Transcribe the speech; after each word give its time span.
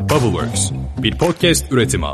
Bubbleworks, 0.00 0.70
bir 0.98 1.18
podcast 1.18 1.72
üretimi. 1.72 2.06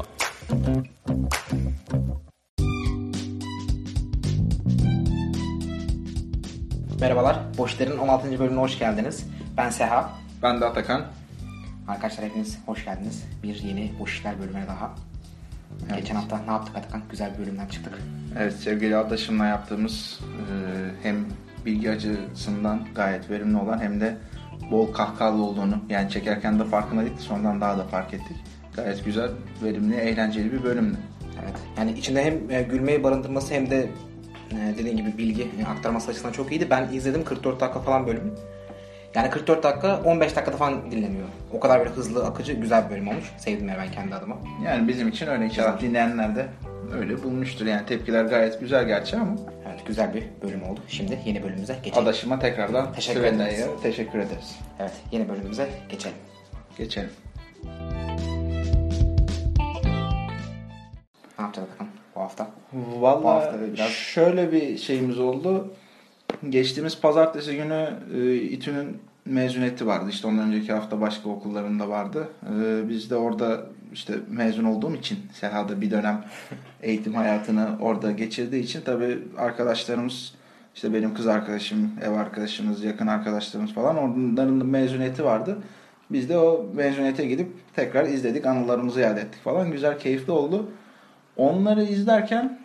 Merhabalar, 7.01 7.39
Boşler'in 7.59 7.99
16. 7.99 8.39
bölümüne 8.39 8.61
hoş 8.61 8.79
geldiniz. 8.79 9.27
Ben 9.57 9.71
Seha. 9.71 10.11
Ben 10.43 10.61
de 10.61 10.65
Atakan. 10.65 11.07
Arkadaşlar 11.89 12.27
hepiniz 12.27 12.59
hoş 12.67 12.85
geldiniz. 12.85 13.25
Bir 13.43 13.55
yeni 13.55 13.93
Boş 14.01 14.19
İşler 14.19 14.39
bölümüne 14.41 14.67
daha. 14.69 14.95
Geçen 15.97 16.15
hafta 16.15 16.41
ne 16.47 16.53
yaptık 16.53 16.77
Atakan? 16.77 17.03
Güzel 17.11 17.35
bir 17.35 17.39
bölümden 17.39 17.67
çıktık. 17.67 17.99
Evet 18.39 18.53
sevgili 18.53 18.97
Adaşım'la 18.97 19.47
yaptığımız 19.47 20.21
e, 20.23 20.53
hem 21.03 21.27
bilgi 21.67 21.91
açısından 21.91 22.81
gayet 22.95 23.31
verimli 23.31 23.57
olan 23.57 23.79
hem 23.79 24.01
de 24.01 24.17
bol 24.71 24.93
kahkahalı 24.93 25.43
olduğunu 25.43 25.79
yani 25.89 26.11
çekerken 26.11 26.61
de 26.61 26.65
farkındaydık 26.65 27.21
sonradan 27.21 27.61
daha 27.61 27.79
da 27.79 27.85
fark 27.85 28.15
ettik. 28.15 28.37
Gayet 28.77 29.05
güzel, 29.05 29.31
verimli, 29.63 29.97
eğlenceli 29.97 30.53
bir 30.53 30.63
bölümdü. 30.63 30.97
Evet. 31.43 31.57
Yani 31.79 31.93
içinde 31.93 32.25
hem 32.25 32.51
e, 32.51 32.63
gülmeyi 32.63 33.03
barındırması 33.03 33.55
hem 33.55 33.71
de 33.71 33.89
e, 34.51 34.79
dediğin 34.79 34.97
gibi 34.97 35.19
bilgi 35.19 35.43
e, 35.43 35.67
aktarması 35.67 36.11
açısından 36.11 36.33
çok 36.33 36.53
iyiydi. 36.53 36.67
Ben 36.71 36.89
izledim 36.93 37.25
44 37.25 37.61
dakika 37.61 37.81
falan 37.81 38.07
bölümü. 38.07 38.31
Yani 39.15 39.31
44 39.31 39.63
dakika 39.63 40.01
15 40.05 40.37
dakikada 40.37 40.57
falan 40.57 40.91
dinleniyor. 40.91 41.29
O 41.53 41.61
kadar 41.61 41.79
böyle 41.79 41.91
hızlı, 41.91 42.27
akıcı, 42.27 42.53
güzel 42.53 42.85
bir 42.85 42.91
bölüm 42.91 43.09
olmuş. 43.09 43.33
Sevdim 43.39 43.69
yani 43.69 43.79
ben 43.79 43.93
kendi 43.93 44.15
adıma. 44.15 44.37
Yani 44.65 44.89
bizim 44.89 45.09
için 45.09 45.27
öyle 45.27 45.45
inşallah 45.45 45.81
dinleyenler 45.81 46.37
de 46.37 46.47
öyle 46.99 47.23
bulmuştur. 47.23 47.67
Yani 47.67 47.87
tepkiler 47.87 48.25
gayet 48.25 48.61
güzel 48.61 48.87
gerçi 48.87 49.17
ama 49.17 49.37
güzel 49.87 50.15
bir 50.15 50.25
bölüm 50.43 50.63
oldu. 50.63 50.81
Şimdi 50.89 51.19
yeni 51.25 51.43
bölümümüze 51.43 51.77
geçelim. 51.83 52.03
Adaşıma 52.03 52.39
tekrardan 52.39 52.93
Teşekkür 52.93 53.25
ederiz. 53.25 53.67
teşekkür 53.83 54.19
ederiz. 54.19 54.57
Evet 54.81 54.93
yeni 55.13 55.29
bölümümüze 55.29 55.69
geçelim. 55.91 56.17
Geçelim. 56.79 57.11
Ne 61.39 61.45
yapacağız 61.45 61.69
Atakan 61.69 61.87
bu 62.17 62.21
hafta? 62.21 62.51
Bu 62.73 63.03
Valla 63.03 63.35
hafta 63.35 63.61
biraz- 63.75 63.91
şöyle 63.91 64.53
bir 64.53 64.79
şeyimiz 64.79 65.19
oldu. 65.19 65.75
Geçtiğimiz 66.49 67.01
pazartesi 67.01 67.57
günü 67.57 67.91
e, 68.17 68.35
İTÜ'nün 68.35 68.99
mezuniyeti 69.25 69.87
vardı. 69.87 70.11
İşte 70.11 70.27
ondan 70.27 70.47
önceki 70.49 70.73
hafta 70.73 71.01
başka 71.01 71.29
okullarında 71.29 71.89
vardı. 71.89 72.29
E, 72.43 72.89
biz 72.89 73.11
de 73.11 73.17
orada 73.17 73.67
işte 73.93 74.15
mezun 74.29 74.65
olduğum 74.65 74.95
için 74.95 75.19
Seha'da 75.33 75.81
bir 75.81 75.91
dönem 75.91 76.25
eğitim 76.83 77.15
hayatını 77.15 77.69
orada 77.81 78.11
geçirdiği 78.11 78.63
için 78.63 78.81
tabii 78.81 79.19
arkadaşlarımız 79.39 80.35
işte 80.75 80.95
benim 80.95 81.15
kız 81.15 81.27
arkadaşım, 81.27 81.91
ev 82.03 82.13
arkadaşımız, 82.13 82.85
yakın 82.85 83.07
arkadaşlarımız 83.07 83.73
falan 83.73 83.97
onların 83.97 84.61
da 84.61 84.65
mezuniyeti 84.65 85.25
vardı. 85.25 85.59
Biz 86.11 86.29
de 86.29 86.39
o 86.39 86.67
mezuniyete 86.75 87.27
gidip 87.27 87.49
tekrar 87.77 88.05
izledik, 88.05 88.47
anılarımızı 88.47 89.01
yad 89.01 89.17
ettik 89.17 89.43
falan. 89.43 89.71
Güzel, 89.71 89.99
keyifli 89.99 90.33
oldu. 90.33 90.71
Onları 91.37 91.83
izlerken 91.83 92.59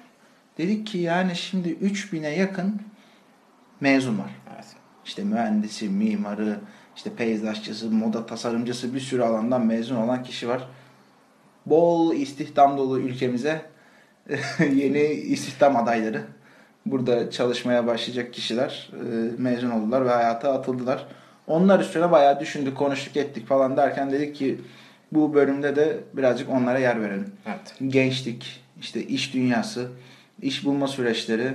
dedik 0.58 0.88
ki 0.88 0.98
yani 0.98 1.36
şimdi 1.36 1.70
3000'e 1.70 2.30
yakın 2.30 2.82
mezun 3.82 4.20
var. 4.20 4.32
Evet. 4.56 4.66
İşte 5.06 5.24
mühendisi, 5.24 5.90
mimarı, 5.90 6.60
işte 6.96 7.10
peyzajcısı, 7.16 7.92
moda 7.92 8.26
tasarımcısı 8.26 8.94
bir 8.94 9.00
sürü 9.00 9.22
alandan 9.22 9.66
mezun 9.66 9.96
olan 9.96 10.24
kişi 10.24 10.48
var. 10.48 10.68
Bol 11.66 12.14
istihdam 12.14 12.78
dolu 12.78 13.00
ülkemize 13.00 13.62
yeni 14.60 15.04
istihdam 15.04 15.76
adayları. 15.76 16.22
Burada 16.86 17.32
çalışmaya 17.32 17.88
başlayacak 17.88 18.34
kişiler 18.34 18.90
e, 18.94 19.32
mezun 19.38 19.70
oldular 19.70 20.06
ve 20.06 20.10
hayata 20.10 20.54
atıldılar. 20.54 21.08
Onlar 21.48 21.80
üstüne 21.80 22.12
bayağı 22.12 22.40
düşündük, 22.40 22.78
konuştuk, 22.78 23.18
ettik 23.18 23.48
falan 23.48 23.78
derken 23.78 24.12
dedik 24.12 24.36
ki 24.36 24.62
bu 25.12 25.34
bölümde 25.34 25.76
de 25.76 25.98
birazcık 26.14 26.50
onlara 26.50 26.80
yer 26.80 27.02
verelim 27.02 27.32
Evet. 27.46 27.76
gençlik, 27.88 28.64
işte 28.82 29.04
iş 29.04 29.34
dünyası, 29.34 29.88
iş 30.42 30.66
bulma 30.66 30.88
süreçleri, 30.88 31.54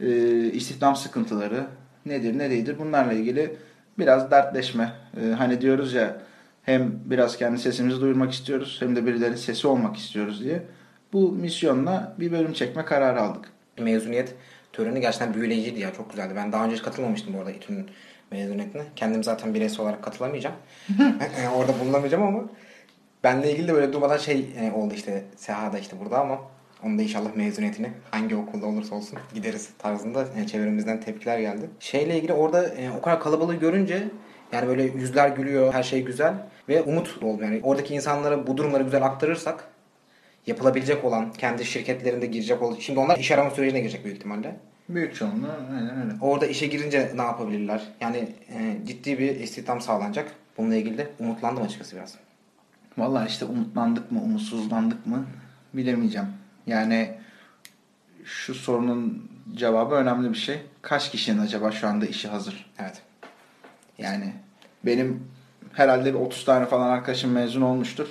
e, 0.00 0.08
istihdam 0.52 0.96
sıkıntıları 0.96 1.66
nedir 2.06 2.38
ne 2.38 2.50
değildir 2.50 2.76
bunlarla 2.78 3.12
ilgili 3.12 3.56
biraz 3.98 4.30
dertleşme. 4.30 4.92
E, 5.22 5.32
Hani 5.32 5.60
diyoruz 5.60 5.94
ya 5.94 6.16
hem 6.68 6.92
biraz 7.04 7.36
kendi 7.36 7.58
sesimizi 7.58 8.00
duyurmak 8.00 8.32
istiyoruz 8.32 8.76
hem 8.80 8.96
de 8.96 9.06
birilerinin 9.06 9.36
sesi 9.36 9.68
olmak 9.68 9.96
istiyoruz 9.96 10.44
diye. 10.44 10.62
Bu 11.12 11.32
misyonla 11.32 12.14
bir 12.20 12.32
bölüm 12.32 12.52
çekme 12.52 12.84
kararı 12.84 13.20
aldık. 13.20 13.52
mezuniyet 13.78 14.34
töreni 14.72 15.00
gerçekten 15.00 15.34
büyüleyiciydi 15.34 15.80
ya. 15.80 15.92
Çok 15.92 16.10
güzeldi. 16.10 16.32
Ben 16.36 16.52
daha 16.52 16.64
önce 16.64 16.76
hiç 16.76 16.82
katılmamıştım 16.82 17.34
bu 17.34 17.38
arada 17.38 17.50
İTÜ'nün 17.50 17.86
mezuniyetine. 18.30 18.82
Kendim 18.96 19.24
zaten 19.24 19.54
bireysel 19.54 19.80
olarak 19.80 20.02
katılamayacağım. 20.02 20.56
E, 21.44 21.48
Orada 21.48 21.72
bulunamayacağım 21.80 22.22
ama 22.22 22.44
benle 23.24 23.52
ilgili 23.52 23.68
de 23.68 23.74
böyle 23.74 23.92
durmadan 23.92 24.16
şey 24.16 24.46
e, 24.60 24.72
oldu 24.72 24.94
işte 24.94 25.24
Seha'da 25.36 25.78
işte 25.78 25.96
burada 26.00 26.20
ama 26.20 26.38
onun 26.84 26.98
da 26.98 27.02
inşallah 27.02 27.36
mezuniyetini 27.36 27.90
hangi 28.10 28.36
okulda 28.36 28.66
olursa 28.66 28.94
olsun 28.94 29.18
gideriz 29.34 29.68
tarzında 29.78 30.26
e, 30.36 30.46
çevremizden 30.46 31.00
tepkiler 31.00 31.38
geldi. 31.38 31.70
Şeyle 31.80 32.16
ilgili 32.16 32.32
orada 32.32 32.66
o 32.98 33.02
kadar 33.02 33.20
kalabalığı 33.20 33.54
görünce 33.54 34.08
yani 34.52 34.68
böyle 34.68 34.82
yüzler 34.82 35.28
gülüyor, 35.28 35.72
her 35.74 35.82
şey 35.82 36.02
güzel 36.04 36.34
ve 36.68 36.82
umut 36.82 37.22
oldu. 37.22 37.42
Yani 37.42 37.60
oradaki 37.62 37.94
insanlara 37.94 38.46
bu 38.46 38.56
durumları 38.56 38.82
güzel 38.82 39.02
aktarırsak 39.02 39.64
yapılabilecek 40.46 41.04
olan, 41.04 41.32
kendi 41.32 41.64
şirketlerinde 41.64 42.26
girecek 42.26 42.62
olan, 42.62 42.76
şimdi 42.80 42.98
onlar 42.98 43.18
iş 43.18 43.30
arama 43.30 43.50
sürecine 43.50 43.80
girecek 43.80 44.04
büyük 44.04 44.16
ihtimalle. 44.16 44.56
Büyük 44.88 45.14
çoğunluğu 45.14 45.50
aynen 45.74 46.02
öyle. 46.02 46.12
Orada 46.20 46.46
işe 46.46 46.66
girince 46.66 47.12
ne 47.16 47.22
yapabilirler? 47.22 47.82
Yani 48.00 48.28
e, 48.48 48.76
ciddi 48.86 49.18
bir 49.18 49.40
istihdam 49.40 49.80
sağlanacak. 49.80 50.32
Bununla 50.58 50.74
ilgili 50.74 50.98
de 50.98 51.10
umutlandım 51.18 51.62
açıkçası 51.62 51.96
biraz. 51.96 52.14
Vallahi 52.98 53.28
işte 53.28 53.44
umutlandık 53.44 54.12
mı, 54.12 54.22
umutsuzlandık 54.22 55.06
mı 55.06 55.26
bilemeyeceğim. 55.74 56.28
Yani 56.66 57.14
şu 58.24 58.54
sorunun 58.54 59.30
cevabı 59.54 59.94
önemli 59.94 60.32
bir 60.32 60.38
şey. 60.38 60.60
Kaç 60.82 61.10
kişinin 61.10 61.38
acaba 61.38 61.72
şu 61.72 61.88
anda 61.88 62.06
işi 62.06 62.28
hazır? 62.28 62.70
Evet. 62.78 63.02
Yani 63.98 64.32
benim 64.86 65.24
herhalde 65.78 66.14
bir 66.14 66.18
30 66.18 66.44
tane 66.44 66.66
falan 66.66 66.88
arkadaşım 66.88 67.32
mezun 67.32 67.60
olmuştur. 67.60 68.08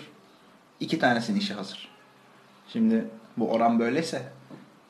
İki 0.79 0.99
tanesinin 0.99 1.39
işi 1.39 1.53
hazır. 1.53 1.87
Şimdi 2.67 3.05
bu 3.37 3.51
oran 3.51 3.79
böyleyse 3.79 4.21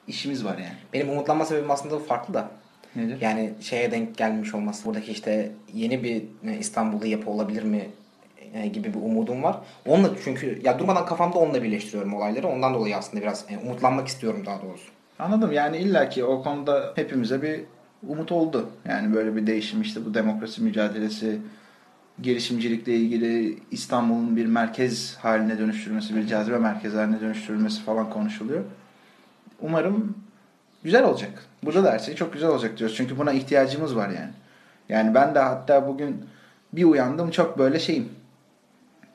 işimiz 0.07 0.45
var 0.45 0.57
yani. 0.57 0.77
Benim 0.93 1.09
umutlanma 1.09 1.45
sebebim 1.45 1.71
aslında 1.71 1.99
farklı 1.99 2.33
da. 2.33 2.49
Nedir? 2.95 3.21
Yani 3.21 3.53
şeye 3.61 3.91
denk 3.91 4.17
gelmiş 4.17 4.53
olması. 4.53 4.85
Buradaki 4.85 5.11
işte 5.11 5.51
yeni 5.73 6.03
bir 6.03 6.23
e, 6.47 6.57
İstanbul'da 6.57 7.07
yapı 7.07 7.29
olabilir 7.29 7.63
mi 7.63 7.89
e, 8.53 8.67
gibi 8.67 8.93
bir 8.93 8.99
umudum 8.99 9.43
var. 9.43 9.57
Onunla 9.85 10.09
çünkü 10.23 10.61
ya 10.63 10.79
durmadan 10.79 11.05
kafamda 11.05 11.39
onunla 11.39 11.63
birleştiriyorum 11.63 12.13
olayları. 12.13 12.47
Ondan 12.47 12.73
dolayı 12.73 12.97
aslında 12.97 13.23
biraz 13.23 13.45
e, 13.49 13.57
umutlanmak 13.57 14.07
istiyorum 14.07 14.43
daha 14.45 14.61
doğrusu. 14.61 14.91
Anladım. 15.19 15.51
Yani 15.51 15.77
illaki 15.77 16.23
o 16.25 16.43
konuda 16.43 16.93
hepimize 16.95 17.41
bir 17.41 17.61
umut 18.07 18.31
oldu. 18.31 18.69
Yani 18.85 19.15
böyle 19.15 19.35
bir 19.35 19.47
değişim 19.47 19.81
işte 19.81 20.05
bu 20.05 20.13
demokrasi 20.13 20.63
mücadelesi, 20.63 21.39
girişimcilikle 22.21 22.95
ilgili 22.95 23.59
İstanbul'un 23.71 24.37
bir 24.37 24.45
merkez 24.45 25.17
haline 25.17 25.59
dönüştürülmesi, 25.59 26.15
bir 26.15 26.27
cazibe 26.27 26.57
merkezi 26.57 26.97
haline 26.97 27.21
dönüştürülmesi 27.21 27.81
falan 27.83 28.09
konuşuluyor. 28.09 28.63
Umarım 29.61 30.17
güzel 30.83 31.03
olacak. 31.03 31.45
Burada 31.63 31.83
da 31.83 31.91
her 31.91 31.99
şey 31.99 32.15
çok 32.15 32.33
güzel 32.33 32.49
olacak 32.49 32.77
diyoruz. 32.77 32.95
Çünkü 32.95 33.17
buna 33.17 33.31
ihtiyacımız 33.31 33.95
var 33.95 34.09
yani. 34.09 34.31
Yani 34.89 35.15
ben 35.15 35.35
de 35.35 35.39
hatta 35.39 35.87
bugün 35.87 36.25
bir 36.73 36.83
uyandım 36.83 37.31
çok 37.31 37.57
böyle 37.57 37.79
şeyim. 37.79 38.09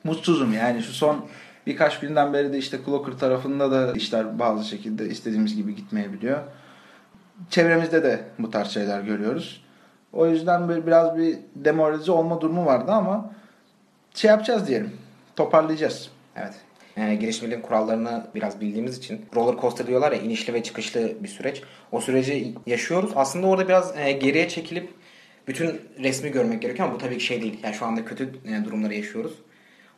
Mutsuzum 0.03 0.53
yani 0.53 0.83
şu 0.83 0.91
son 0.91 1.25
birkaç 1.67 1.99
günden 1.99 2.33
beri 2.33 2.53
de 2.53 2.57
işte 2.57 2.79
Clocker 2.85 3.13
tarafında 3.13 3.71
da 3.71 3.93
işler 3.93 4.39
bazı 4.39 4.67
şekilde 4.67 5.09
istediğimiz 5.09 5.55
gibi 5.55 5.75
gitmeyebiliyor. 5.75 6.39
Çevremizde 7.49 8.03
de 8.03 8.23
bu 8.39 8.51
tarz 8.51 8.67
şeyler 8.67 9.01
görüyoruz. 9.01 9.62
O 10.13 10.27
yüzden 10.27 10.69
böyle 10.69 10.87
biraz 10.87 11.17
bir 11.17 11.37
demoralize 11.55 12.11
olma 12.11 12.41
durumu 12.41 12.65
vardı 12.65 12.91
ama 12.91 13.33
şey 14.13 14.29
yapacağız 14.29 14.67
diyelim. 14.67 14.91
Toparlayacağız. 15.35 16.11
Evet. 16.35 16.53
E, 16.97 17.15
girişimciliğin 17.15 17.61
kurallarını 17.61 18.27
biraz 18.35 18.61
bildiğimiz 18.61 18.97
için 18.97 19.25
roller 19.35 19.61
coaster 19.61 19.87
diyorlar 19.87 20.11
ya 20.11 20.17
inişli 20.17 20.53
ve 20.53 20.63
çıkışlı 20.63 21.23
bir 21.23 21.27
süreç. 21.27 21.61
O 21.91 22.01
süreci 22.01 22.55
yaşıyoruz. 22.65 23.11
Aslında 23.15 23.47
orada 23.47 23.67
biraz 23.67 23.97
e, 23.97 24.11
geriye 24.11 24.49
çekilip 24.49 24.89
bütün 25.47 25.81
resmi 25.99 26.31
görmek 26.31 26.61
gerekiyor 26.61 26.87
ama 26.87 26.97
bu 26.97 27.01
tabii 27.01 27.17
ki 27.17 27.23
şey 27.23 27.41
değil. 27.41 27.59
Yani 27.63 27.75
şu 27.75 27.85
anda 27.85 28.05
kötü 28.05 28.29
e, 28.45 28.65
durumları 28.65 28.93
yaşıyoruz. 28.93 29.33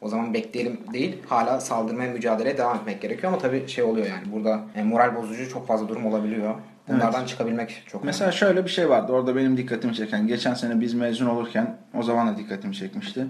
O 0.02 0.08
zaman 0.10 0.34
bekleyelim 0.34 0.80
değil. 0.94 1.18
Hala 1.28 1.60
saldırmaya 1.60 2.12
mücadeleye 2.12 2.58
devam 2.58 2.78
etmek 2.78 3.02
gerekiyor 3.02 3.34
ama 3.34 3.42
tabii 3.42 3.68
şey 3.68 3.84
oluyor 3.84 4.08
yani. 4.08 4.32
Burada 4.32 4.64
e, 4.76 4.84
moral 4.84 5.16
bozucu 5.16 5.50
çok 5.50 5.68
fazla 5.68 5.88
durum 5.88 6.06
olabiliyor. 6.06 6.56
Bunlardan 6.88 7.26
çıkabilmek 7.26 7.84
çok 7.88 8.04
Mesela 8.04 8.32
şöyle 8.32 8.64
bir 8.64 8.70
şey 8.70 8.90
vardı. 8.90 9.12
Orada 9.12 9.36
benim 9.36 9.58
dikkatimi 9.58 9.96
çeken. 9.96 10.28
Geçen 10.28 10.54
sene 10.54 10.82
biz 10.82 10.94
mezun 10.94 11.26
olurken 11.26 11.78
o 11.94 12.04
zaman 12.04 12.28
da 12.28 12.38
dikkatimi 12.38 12.76
çekmişti. 12.76 13.28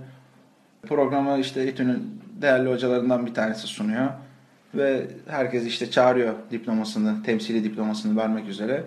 Programı 0.88 1.40
işte 1.40 1.68
İTÜ'nün 1.68 2.22
değerli 2.42 2.70
hocalarından 2.70 3.26
bir 3.26 3.34
tanesi 3.34 3.68
sunuyor. 3.68 4.08
Ve 4.76 5.08
herkes 5.28 5.66
işte 5.66 5.92
çağırıyor 5.92 6.34
diplomasını, 6.52 7.24
temsili 7.24 7.64
diplomasını 7.64 8.18
vermek 8.18 8.48
üzere. 8.48 8.84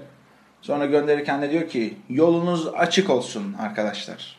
Sonra 0.62 0.87
gönderirken 0.87 1.43
de 1.43 1.50
diyor 1.50 1.69
ki 1.69 1.97
yolunuz 2.09 2.69
açık 2.69 3.11
olsun 3.11 3.55
arkadaşlar. 3.59 4.38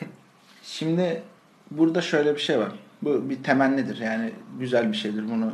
Şimdi 0.62 1.22
burada 1.70 2.00
şöyle 2.00 2.34
bir 2.34 2.40
şey 2.40 2.58
var. 2.58 2.72
Bu 3.02 3.30
bir 3.30 3.42
temennidir. 3.42 4.00
Yani 4.00 4.32
güzel 4.58 4.92
bir 4.92 4.96
şeydir. 4.96 5.30
Bunu 5.30 5.52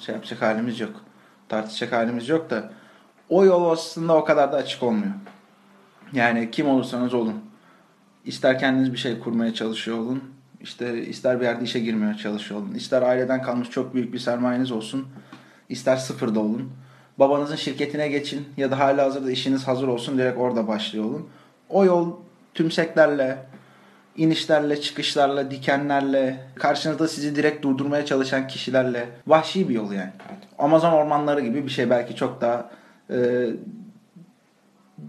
şey 0.00 0.14
yapacak 0.14 0.42
halimiz 0.42 0.80
yok. 0.80 1.04
Tartışacak 1.48 1.92
halimiz 1.92 2.28
yok 2.28 2.50
da 2.50 2.70
o 3.28 3.44
yol 3.44 3.70
aslında 3.70 4.16
o 4.16 4.24
kadar 4.24 4.52
da 4.52 4.56
açık 4.56 4.82
olmuyor. 4.82 5.12
Yani 6.12 6.50
kim 6.50 6.68
olursanız 6.68 7.14
olun. 7.14 7.44
İster 8.24 8.58
kendiniz 8.58 8.92
bir 8.92 8.98
şey 8.98 9.18
kurmaya 9.18 9.54
çalışıyor 9.54 9.98
olun. 9.98 10.22
İşte 10.60 11.06
ister 11.06 11.40
bir 11.40 11.44
yerde 11.44 11.64
işe 11.64 11.80
girmeye 11.80 12.14
çalışıyor 12.14 12.60
olun. 12.60 12.74
İster 12.74 13.02
aileden 13.02 13.42
kalmış 13.42 13.70
çok 13.70 13.94
büyük 13.94 14.12
bir 14.12 14.18
sermayeniz 14.18 14.72
olsun. 14.72 15.08
İster 15.68 15.96
sıfırda 15.96 16.40
olun. 16.40 16.70
Babanızın 17.18 17.56
şirketine 17.56 18.08
geçin 18.08 18.48
ya 18.56 18.70
da 18.70 18.78
hala 18.78 19.04
hazırda 19.04 19.30
işiniz 19.30 19.68
hazır 19.68 19.88
olsun 19.88 20.18
direkt 20.18 20.38
orada 20.38 20.68
başlıyor 20.68 21.04
olun. 21.04 21.28
O 21.68 21.84
yol 21.84 22.12
tümseklerle, 22.54 23.38
inişlerle, 24.16 24.80
çıkışlarla, 24.80 25.50
dikenlerle, 25.50 26.40
karşınızda 26.54 27.08
sizi 27.08 27.36
direkt 27.36 27.62
durdurmaya 27.62 28.06
çalışan 28.06 28.46
kişilerle 28.48 29.08
vahşi 29.26 29.68
bir 29.68 29.74
yol 29.74 29.92
yani. 29.92 30.10
Amazon 30.58 30.92
ormanları 30.92 31.40
gibi 31.40 31.64
bir 31.64 31.70
şey 31.70 31.90
belki 31.90 32.16
çok 32.16 32.40
daha 32.40 32.70
e, 33.10 33.16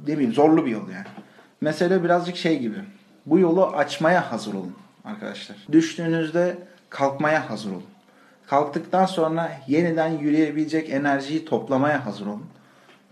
ne 0.08 0.14
bileyim 0.14 0.34
zorlu 0.34 0.66
bir 0.66 0.72
yol 0.72 0.90
yani. 0.90 1.06
Mesele 1.62 2.04
birazcık 2.04 2.36
şey 2.36 2.60
gibi. 2.60 2.78
Bu 3.26 3.40
yolu 3.40 3.66
açmaya 3.66 4.32
hazır 4.32 4.54
olun 4.54 4.76
arkadaşlar. 5.06 5.58
Düştüğünüzde 5.72 6.58
kalkmaya 6.90 7.50
hazır 7.50 7.72
olun. 7.72 7.84
Kalktıktan 8.48 9.06
sonra 9.06 9.52
yeniden 9.68 10.10
yürüyebilecek 10.10 10.90
enerjiyi 10.90 11.46
toplamaya 11.46 12.06
hazır 12.06 12.26
olun. 12.26 12.46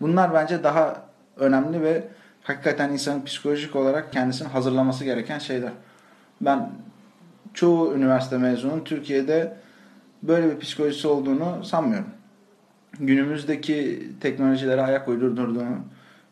Bunlar 0.01 0.33
bence 0.33 0.63
daha 0.63 1.03
önemli 1.37 1.81
ve 1.81 2.03
hakikaten 2.43 2.89
insanın 2.89 3.25
psikolojik 3.25 3.75
olarak 3.75 4.13
kendisini 4.13 4.47
hazırlaması 4.47 5.03
gereken 5.03 5.39
şeyler. 5.39 5.71
Ben 6.41 6.69
çoğu 7.53 7.95
üniversite 7.95 8.37
mezunun 8.37 8.83
Türkiye'de 8.83 9.57
böyle 10.23 10.55
bir 10.55 10.59
psikolojisi 10.59 11.07
olduğunu 11.07 11.65
sanmıyorum. 11.65 12.09
Günümüzdeki 12.99 14.09
teknolojilere 14.21 14.81
ayak 14.81 15.07
uydurduğunu, 15.07 15.63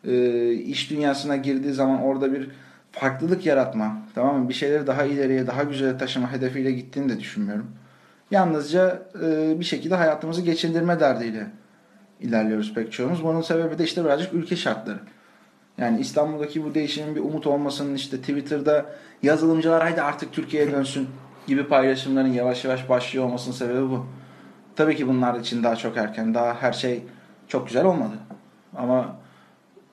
e, 0.04 0.52
iş 0.52 0.90
dünyasına 0.90 1.36
girdiği 1.36 1.72
zaman 1.72 2.02
orada 2.02 2.32
bir 2.32 2.50
farklılık 2.92 3.46
yaratma, 3.46 3.98
tamam 4.14 4.42
mı? 4.42 4.48
Bir 4.48 4.54
şeyleri 4.54 4.86
daha 4.86 5.04
ileriye, 5.04 5.46
daha 5.46 5.62
güzel 5.62 5.98
taşıma 5.98 6.32
hedefiyle 6.32 6.72
gittiğini 6.72 7.08
de 7.08 7.20
düşünmüyorum. 7.20 7.66
Yalnızca 8.30 9.02
e, 9.22 9.60
bir 9.60 9.64
şekilde 9.64 9.94
hayatımızı 9.94 10.42
geçindirme 10.42 11.00
derdiyle 11.00 11.46
ilerliyoruz 12.20 12.74
pek 12.74 12.92
çoğumuz. 12.92 13.24
Bunun 13.24 13.40
sebebi 13.40 13.78
de 13.78 13.84
işte 13.84 14.04
birazcık 14.04 14.34
ülke 14.34 14.56
şartları. 14.56 14.98
Yani 15.78 16.00
İstanbul'daki 16.00 16.64
bu 16.64 16.74
değişimin 16.74 17.14
bir 17.14 17.20
umut 17.20 17.46
olmasının 17.46 17.94
işte 17.94 18.16
Twitter'da 18.16 18.86
yazılımcılar 19.22 19.82
haydi 19.82 20.02
artık 20.02 20.32
Türkiye'ye 20.32 20.72
dönsün 20.72 21.08
gibi 21.46 21.68
paylaşımların 21.68 22.32
yavaş 22.32 22.64
yavaş 22.64 22.88
başlıyor 22.88 23.24
olmasının 23.24 23.54
sebebi 23.54 23.90
bu. 23.90 24.06
Tabii 24.76 24.96
ki 24.96 25.08
bunlar 25.08 25.40
için 25.40 25.62
daha 25.62 25.76
çok 25.76 25.96
erken. 25.96 26.34
Daha 26.34 26.62
her 26.62 26.72
şey 26.72 27.02
çok 27.48 27.66
güzel 27.66 27.84
olmadı. 27.84 28.14
Ama 28.76 29.16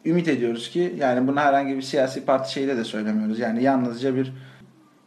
ümit 0.06 0.28
ediyoruz 0.28 0.70
ki 0.70 0.96
yani 0.98 1.28
bunu 1.28 1.40
herhangi 1.40 1.76
bir 1.76 1.82
siyasi 1.82 2.26
parti 2.26 2.52
şeyle 2.52 2.78
de 2.78 2.84
söylemiyoruz. 2.84 3.40
Yani 3.40 3.64
yalnızca 3.64 4.16
bir 4.16 4.34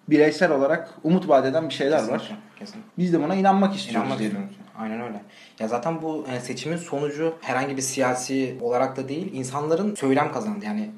bireysel 0.09 0.51
olarak 0.53 0.95
umut 1.05 1.29
vaat 1.29 1.47
eden 1.47 1.69
bir 1.69 1.75
şeyler 1.75 1.99
var. 1.99 2.19
Kesinlikle, 2.19 2.37
kesinlikle. 2.59 2.91
Biz 2.99 3.13
de 3.13 3.23
buna 3.23 3.35
inanmak 3.35 3.77
istiyoruz 3.77 4.01
İnanmak 4.01 4.19
diyelim. 4.19 4.37
istiyorum. 4.43 4.67
Aynen 4.79 5.01
öyle. 5.01 5.23
Ya 5.61 5.69
zaten 5.69 6.03
bu 6.03 6.27
e, 6.37 6.41
seçimin 6.41 6.77
sonucu 6.77 7.35
herhangi 7.41 7.77
bir 7.77 7.83
siyasi 7.83 8.59
olarak 8.61 8.97
da 8.97 9.09
değil, 9.09 9.33
insanların 9.35 9.95
söylem 9.95 10.33
kazandı. 10.33 10.65
Yani 10.65 10.91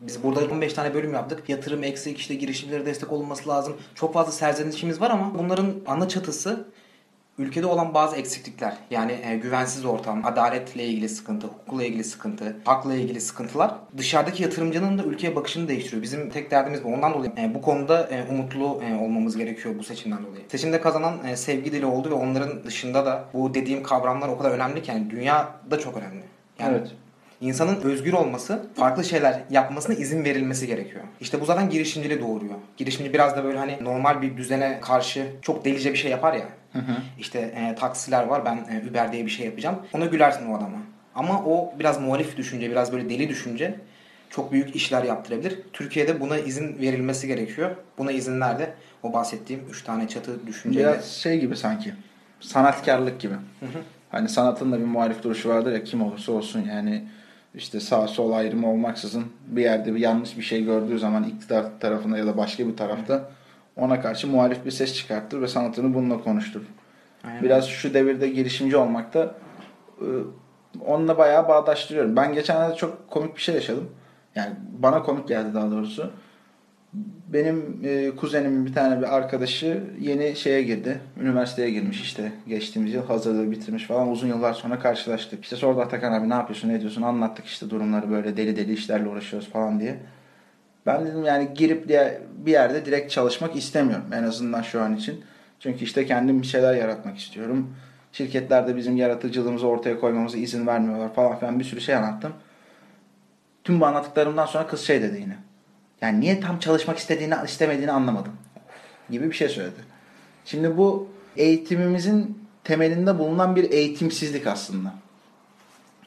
biz 0.00 0.22
burada 0.22 0.40
15 0.54 0.72
tane 0.72 0.94
bölüm 0.94 1.12
yaptık. 1.14 1.48
Yatırım 1.48 1.84
eksik, 1.84 2.18
işte 2.18 2.34
girişimlere 2.34 2.86
destek 2.86 3.12
olunması 3.12 3.48
lazım. 3.48 3.76
Çok 3.94 4.14
fazla 4.14 4.32
serzenişimiz 4.32 5.00
var 5.00 5.10
ama 5.10 5.38
bunların 5.38 5.74
ana 5.86 6.08
çatısı 6.08 6.64
ülkede 7.42 7.66
olan 7.66 7.94
bazı 7.94 8.16
eksiklikler. 8.16 8.74
Yani 8.90 9.18
e, 9.24 9.36
güvensiz 9.36 9.84
ortam, 9.84 10.26
adaletle 10.26 10.84
ilgili 10.84 11.08
sıkıntı, 11.08 11.46
hukukla 11.46 11.84
ilgili 11.84 12.04
sıkıntı, 12.04 12.56
hakla 12.64 12.94
ilgili 12.94 13.20
sıkıntılar 13.20 13.74
dışarıdaki 13.96 14.42
yatırımcının 14.42 14.98
da 14.98 15.02
ülkeye 15.02 15.36
bakışını 15.36 15.68
değiştiriyor. 15.68 16.02
Bizim 16.02 16.30
tek 16.30 16.50
derdimiz 16.50 16.84
bu. 16.84 16.88
Ondan 16.88 17.14
dolayı 17.14 17.32
e, 17.38 17.54
bu 17.54 17.62
konuda 17.62 18.06
e, 18.06 18.24
umutlu 18.30 18.82
e, 18.82 18.94
olmamız 18.94 19.36
gerekiyor 19.36 19.74
bu 19.78 19.82
seçimden 19.82 20.18
dolayı. 20.26 20.42
Seçimde 20.48 20.80
kazanan 20.80 21.24
e, 21.24 21.36
sevgi 21.36 21.72
dili 21.72 21.86
oldu 21.86 22.10
ve 22.10 22.14
onların 22.14 22.64
dışında 22.64 23.06
da 23.06 23.24
bu 23.34 23.54
dediğim 23.54 23.82
kavramlar 23.82 24.28
o 24.28 24.38
kadar 24.38 24.50
önemli 24.50 24.82
ki 24.82 24.90
yani 24.90 25.10
dünyada 25.10 25.78
çok 25.78 25.96
önemli. 25.96 26.24
Yani 26.58 26.76
Evet. 26.76 26.92
İnsanın 27.40 27.80
özgür 27.82 28.12
olması, 28.12 28.66
farklı 28.74 29.04
şeyler 29.04 29.40
yapmasına 29.50 29.94
izin 29.94 30.24
verilmesi 30.24 30.66
gerekiyor. 30.66 31.04
İşte 31.20 31.40
bu 31.40 31.44
zaten 31.44 31.70
girişimciliği 31.70 32.20
doğuruyor. 32.20 32.54
Girişimci 32.76 33.12
biraz 33.12 33.36
da 33.36 33.44
böyle 33.44 33.58
hani 33.58 33.78
normal 33.80 34.22
bir 34.22 34.36
düzene 34.36 34.78
karşı 34.80 35.26
çok 35.42 35.64
delice 35.64 35.92
bir 35.92 35.98
şey 35.98 36.10
yapar 36.10 36.34
ya. 36.34 36.44
İşte 37.18 37.38
e, 37.38 37.74
taksiler 37.74 38.24
var 38.24 38.44
ben 38.44 38.56
e, 38.56 38.90
Uber 38.90 39.12
diye 39.12 39.24
bir 39.26 39.30
şey 39.30 39.46
yapacağım. 39.46 39.76
Ona 39.92 40.06
gülersin 40.06 40.46
o 40.46 40.56
adama. 40.56 40.78
Ama 41.14 41.44
o 41.44 41.74
biraz 41.78 42.00
muhalif 42.00 42.36
düşünce, 42.36 42.70
biraz 42.70 42.92
böyle 42.92 43.10
deli 43.10 43.28
düşünce 43.28 43.74
çok 44.30 44.52
büyük 44.52 44.76
işler 44.76 45.04
yaptırabilir. 45.04 45.58
Türkiye'de 45.72 46.20
buna 46.20 46.38
izin 46.38 46.78
verilmesi 46.78 47.26
gerekiyor. 47.26 47.76
Buna 47.98 48.12
izinlerde 48.12 48.74
o 49.02 49.12
bahsettiğim 49.12 49.62
3 49.70 49.84
tane 49.84 50.08
çatı 50.08 50.46
düşünceyle. 50.46 50.88
Biraz 50.88 51.12
şey 51.12 51.40
gibi 51.40 51.56
sanki. 51.56 51.94
Sanatkarlık 52.40 53.20
gibi. 53.20 53.34
Hani 54.10 54.28
sanatın 54.28 54.72
da 54.72 54.78
bir 54.78 54.84
muhalif 54.84 55.22
duruşu 55.22 55.48
vardır 55.48 55.72
ya 55.72 55.84
kim 55.84 56.02
olursa 56.02 56.32
olsun 56.32 56.64
yani 56.68 57.04
işte 57.54 57.80
sağ 57.80 58.08
sol 58.08 58.32
ayrımı 58.32 58.70
olmaksızın 58.70 59.24
bir 59.46 59.62
yerde 59.62 59.94
bir 59.94 60.00
yanlış 60.00 60.38
bir 60.38 60.42
şey 60.42 60.64
gördüğü 60.64 60.98
zaman 60.98 61.24
iktidar 61.24 61.66
tarafında 61.80 62.18
ya 62.18 62.26
da 62.26 62.36
başka 62.36 62.68
bir 62.68 62.76
tarafta 62.76 63.30
ona 63.76 64.00
karşı 64.00 64.28
muhalif 64.28 64.64
bir 64.64 64.70
ses 64.70 64.94
çıkartır 64.94 65.42
ve 65.42 65.48
sanatını 65.48 65.94
bununla 65.94 66.18
konuşturur. 66.18 66.66
Aynen. 67.24 67.42
Biraz 67.42 67.66
şu 67.68 67.94
devirde 67.94 68.28
girişimci 68.28 68.76
olmakta 68.76 69.34
e, 70.00 70.06
onunla 70.86 71.18
bayağı 71.18 71.48
bağdaştırıyorum. 71.48 72.16
Ben 72.16 72.32
geçenlerde 72.32 72.74
çok 72.74 73.10
komik 73.10 73.36
bir 73.36 73.40
şey 73.40 73.54
yaşadım. 73.54 73.90
Yani 74.34 74.54
bana 74.78 75.02
komik 75.02 75.28
geldi 75.28 75.54
daha 75.54 75.70
doğrusu. 75.70 76.10
Benim 77.32 77.80
e, 77.84 78.10
kuzenimin 78.16 78.66
bir 78.66 78.74
tane 78.74 78.98
bir 78.98 79.16
arkadaşı 79.16 79.84
yeni 80.00 80.36
şeye 80.36 80.62
girdi. 80.62 81.00
Üniversiteye 81.20 81.70
girmiş 81.70 82.00
işte. 82.00 82.32
Geçtiğimiz 82.48 82.94
yıl 82.94 83.06
hazırlığı 83.06 83.50
bitirmiş 83.50 83.86
falan. 83.86 84.10
Uzun 84.10 84.28
yıllar 84.28 84.52
sonra 84.52 84.78
karşılaştık. 84.78 85.44
İşte 85.44 85.56
sordu 85.56 85.80
Atakan 85.80 86.12
abi 86.12 86.28
ne 86.28 86.34
yapıyorsun 86.34 86.68
ne 86.68 86.74
ediyorsun 86.74 87.02
anlattık 87.02 87.46
işte 87.46 87.70
durumları 87.70 88.10
böyle 88.10 88.36
deli 88.36 88.56
deli 88.56 88.72
işlerle 88.72 89.08
uğraşıyoruz 89.08 89.48
falan 89.48 89.80
diye. 89.80 89.96
Ben 90.86 91.06
dedim 91.06 91.24
yani 91.24 91.54
girip 91.54 91.88
diye 91.88 92.20
bir 92.36 92.52
yerde 92.52 92.84
direkt 92.84 93.12
çalışmak 93.12 93.56
istemiyorum 93.56 94.06
en 94.12 94.22
azından 94.22 94.62
şu 94.62 94.82
an 94.82 94.96
için. 94.96 95.24
Çünkü 95.60 95.84
işte 95.84 96.06
kendim 96.06 96.42
bir 96.42 96.46
şeyler 96.46 96.74
yaratmak 96.74 97.18
istiyorum. 97.18 97.74
Şirketlerde 98.12 98.76
bizim 98.76 98.96
yaratıcılığımızı 98.96 99.66
ortaya 99.66 100.00
koymamıza 100.00 100.38
izin 100.38 100.66
vermiyorlar 100.66 101.14
falan 101.14 101.38
filan 101.38 101.58
bir 101.58 101.64
sürü 101.64 101.80
şey 101.80 101.94
anlattım. 101.94 102.32
Tüm 103.64 103.80
bu 103.80 103.86
anlattıklarımdan 103.86 104.46
sonra 104.46 104.66
kız 104.66 104.80
şey 104.80 105.02
dedi 105.02 105.20
yine. 105.20 105.36
Yani 106.00 106.20
niye 106.20 106.40
tam 106.40 106.58
çalışmak 106.58 106.98
istediğini 106.98 107.34
istemediğini 107.44 107.92
anlamadım. 107.92 108.32
Gibi 109.10 109.30
bir 109.30 109.36
şey 109.36 109.48
söyledi. 109.48 109.80
Şimdi 110.44 110.76
bu 110.76 111.08
eğitimimizin 111.36 112.38
temelinde 112.64 113.18
bulunan 113.18 113.56
bir 113.56 113.70
eğitimsizlik 113.70 114.46
aslında. 114.46 114.94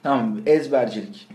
Tamam 0.03 0.29
mı? 0.29 0.41
Ezbercilik. 0.45 1.29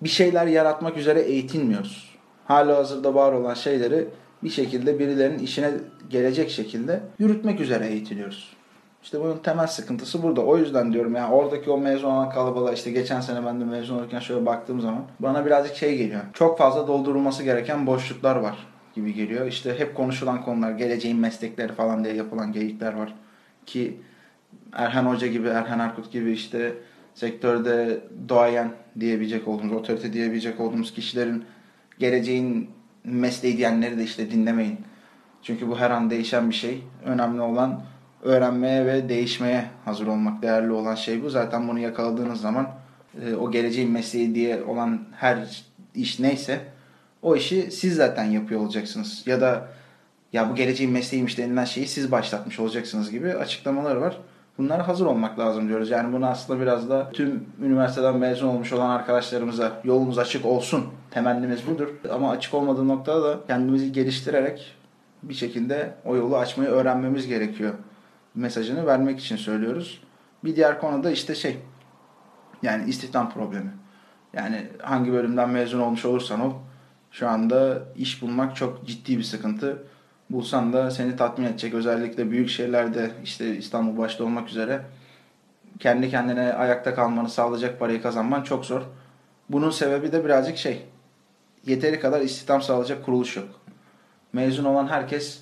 Bir 0.00 0.08
şeyler 0.08 0.46
yaratmak 0.46 0.96
üzere 0.96 1.20
eğitilmiyoruz. 1.20 2.13
Hala 2.44 2.76
hazırda 2.76 3.14
var 3.14 3.32
olan 3.32 3.54
şeyleri 3.54 4.08
bir 4.42 4.50
şekilde 4.50 4.98
birilerinin 4.98 5.38
işine 5.38 5.70
gelecek 6.10 6.50
şekilde 6.50 7.00
yürütmek 7.18 7.60
üzere 7.60 7.86
eğitiliyoruz. 7.86 8.56
İşte 9.02 9.20
bunun 9.20 9.38
temel 9.38 9.66
sıkıntısı 9.66 10.22
burada. 10.22 10.40
O 10.40 10.56
yüzden 10.56 10.92
diyorum 10.92 11.14
ya 11.14 11.30
oradaki 11.30 11.70
o 11.70 11.78
mezun 11.78 12.10
olan 12.10 12.30
kalabalığa 12.30 12.72
işte 12.72 12.90
geçen 12.90 13.20
sene 13.20 13.46
ben 13.46 13.60
de 13.60 13.64
mezun 13.64 13.98
olurken 13.98 14.18
şöyle 14.18 14.46
baktığım 14.46 14.80
zaman 14.80 15.02
bana 15.20 15.46
birazcık 15.46 15.76
şey 15.76 15.96
geliyor. 15.96 16.20
Çok 16.32 16.58
fazla 16.58 16.88
doldurulması 16.88 17.42
gereken 17.42 17.86
boşluklar 17.86 18.36
var 18.36 18.66
gibi 18.94 19.14
geliyor. 19.14 19.46
İşte 19.46 19.78
hep 19.78 19.94
konuşulan 19.94 20.44
konular, 20.44 20.70
geleceğin 20.70 21.18
meslekleri 21.18 21.72
falan 21.72 22.04
diye 22.04 22.14
yapılan 22.14 22.52
geyikler 22.52 22.92
var. 22.92 23.14
Ki 23.66 24.00
Erhan 24.72 25.06
Hoca 25.06 25.26
gibi, 25.26 25.48
Erhan 25.48 25.78
Erkut 25.78 26.12
gibi 26.12 26.32
işte 26.32 26.72
sektörde 27.14 28.00
doğayan 28.28 28.72
diyebilecek 29.00 29.48
olduğumuz, 29.48 29.72
otorite 29.72 30.12
diyebilecek 30.12 30.60
olduğumuz 30.60 30.94
kişilerin 30.94 31.44
geleceğin 31.98 32.70
mesleği 33.04 33.56
diyenleri 33.56 33.98
de 33.98 34.04
işte 34.04 34.30
dinlemeyin. 34.30 34.78
Çünkü 35.42 35.68
bu 35.68 35.78
her 35.78 35.90
an 35.90 36.10
değişen 36.10 36.50
bir 36.50 36.54
şey. 36.54 36.82
Önemli 37.04 37.40
olan 37.40 37.82
öğrenmeye 38.22 38.86
ve 38.86 39.08
değişmeye 39.08 39.64
hazır 39.84 40.06
olmak. 40.06 40.42
Değerli 40.42 40.72
olan 40.72 40.94
şey 40.94 41.22
bu. 41.22 41.30
Zaten 41.30 41.68
bunu 41.68 41.78
yakaladığınız 41.78 42.40
zaman 42.40 42.68
e, 43.22 43.34
o 43.34 43.50
geleceğin 43.50 43.90
mesleği 43.90 44.34
diye 44.34 44.64
olan 44.64 45.00
her 45.16 45.64
iş 45.94 46.18
neyse 46.20 46.60
o 47.22 47.36
işi 47.36 47.70
siz 47.70 47.94
zaten 47.94 48.24
yapıyor 48.24 48.60
olacaksınız. 48.60 49.22
Ya 49.26 49.40
da 49.40 49.68
ya 50.32 50.50
bu 50.50 50.54
geleceğin 50.54 50.92
mesleğiymiş 50.92 51.38
denilen 51.38 51.64
şeyi 51.64 51.86
siz 51.86 52.12
başlatmış 52.12 52.60
olacaksınız 52.60 53.10
gibi 53.10 53.34
açıklamaları 53.34 54.00
var. 54.00 54.18
Bunlara 54.58 54.88
hazır 54.88 55.06
olmak 55.06 55.38
lazım 55.38 55.68
diyoruz. 55.68 55.90
Yani 55.90 56.12
bunu 56.12 56.26
aslında 56.26 56.60
biraz 56.60 56.90
da 56.90 57.10
tüm 57.10 57.46
üniversiteden 57.62 58.16
mezun 58.16 58.48
olmuş 58.48 58.72
olan 58.72 58.90
arkadaşlarımıza 58.90 59.80
yolumuz 59.84 60.18
açık 60.18 60.46
olsun. 60.46 60.84
Temennimiz 61.10 61.66
budur. 61.66 61.88
Ama 62.12 62.30
açık 62.30 62.54
olmadığı 62.54 62.88
noktada 62.88 63.22
da 63.22 63.38
kendimizi 63.46 63.92
geliştirerek 63.92 64.76
bir 65.22 65.34
şekilde 65.34 65.94
o 66.04 66.16
yolu 66.16 66.36
açmayı 66.36 66.70
öğrenmemiz 66.70 67.26
gerekiyor 67.26 67.74
mesajını 68.34 68.86
vermek 68.86 69.20
için 69.20 69.36
söylüyoruz. 69.36 70.00
Bir 70.44 70.56
diğer 70.56 70.80
konu 70.80 71.04
da 71.04 71.10
işte 71.10 71.34
şey 71.34 71.58
yani 72.62 72.90
istihdam 72.90 73.30
problemi. 73.30 73.70
Yani 74.32 74.66
hangi 74.82 75.12
bölümden 75.12 75.50
mezun 75.50 75.80
olmuş 75.80 76.04
olursan 76.04 76.40
ol 76.40 76.52
şu 77.10 77.28
anda 77.28 77.82
iş 77.96 78.22
bulmak 78.22 78.56
çok 78.56 78.86
ciddi 78.86 79.18
bir 79.18 79.22
sıkıntı. 79.22 79.82
Bulsan 80.30 80.72
da 80.72 80.90
seni 80.90 81.16
tatmin 81.16 81.46
edecek 81.46 81.74
özellikle 81.74 82.30
büyük 82.30 82.48
şehirlerde 82.48 83.10
işte 83.24 83.56
İstanbul 83.56 83.98
başta 83.98 84.24
olmak 84.24 84.48
üzere 84.48 84.82
kendi 85.78 86.10
kendine 86.10 86.52
ayakta 86.52 86.94
kalmanı 86.94 87.28
sağlayacak 87.28 87.80
parayı 87.80 88.02
kazanman 88.02 88.42
çok 88.42 88.64
zor. 88.64 88.82
Bunun 89.48 89.70
sebebi 89.70 90.12
de 90.12 90.24
birazcık 90.24 90.56
şey 90.56 90.86
yeteri 91.66 92.00
kadar 92.00 92.20
istihdam 92.20 92.62
sağlayacak 92.62 93.04
kuruluş 93.04 93.36
yok. 93.36 93.48
Mezun 94.32 94.64
olan 94.64 94.86
herkes 94.86 95.40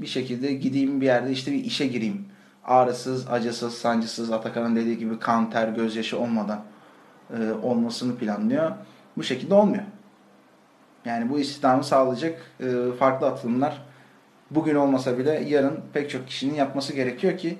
bir 0.00 0.06
şekilde 0.06 0.52
gideyim 0.52 1.00
bir 1.00 1.06
yerde 1.06 1.30
işte 1.30 1.52
bir 1.52 1.64
işe 1.64 1.86
gireyim. 1.86 2.26
Ağrısız, 2.64 3.28
acısız, 3.30 3.74
sancısız 3.74 4.32
Atakan'ın 4.32 4.76
dediği 4.76 4.98
gibi 4.98 5.18
kan, 5.18 5.50
ter, 5.50 5.68
gözyaşı 5.68 6.18
olmadan 6.18 6.64
e, 7.38 7.52
olmasını 7.62 8.16
planlıyor. 8.16 8.72
Bu 9.16 9.22
şekilde 9.22 9.54
olmuyor. 9.54 9.84
Yani 11.04 11.30
bu 11.30 11.38
istihdamı 11.38 11.84
sağlayacak 11.84 12.50
e, 12.60 12.66
farklı 12.98 13.26
atılımlar 13.26 13.82
bugün 14.50 14.74
olmasa 14.74 15.18
bile 15.18 15.44
yarın 15.48 15.80
pek 15.92 16.10
çok 16.10 16.26
kişinin 16.26 16.54
yapması 16.54 16.92
gerekiyor 16.92 17.38
ki 17.38 17.58